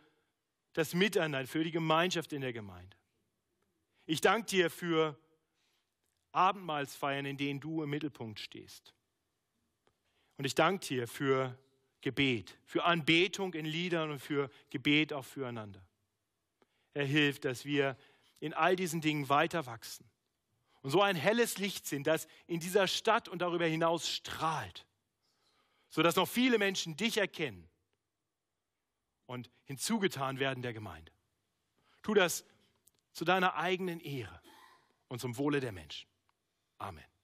[0.73, 2.97] das Miteinander, für die Gemeinschaft in der Gemeinde.
[4.07, 5.19] Ich danke dir für
[6.33, 8.95] Abendmahlsfeiern, in denen du im Mittelpunkt stehst.
[10.37, 11.59] Und ich danke dir für
[12.01, 15.85] Gebet, für Anbetung in Liedern und für Gebet auch füreinander.
[16.95, 17.97] Er hilft, dass wir
[18.41, 20.09] in all diesen Dingen weiter wachsen
[20.83, 24.87] und so ein helles Licht sind, das in dieser Stadt und darüber hinaus strahlt,
[25.89, 27.69] sodass noch viele Menschen dich erkennen
[29.27, 31.13] und hinzugetan werden der Gemeinde.
[32.03, 32.45] Tu das
[33.13, 34.41] zu deiner eigenen Ehre
[35.09, 36.09] und zum Wohle der Menschen.
[36.81, 37.18] Amen.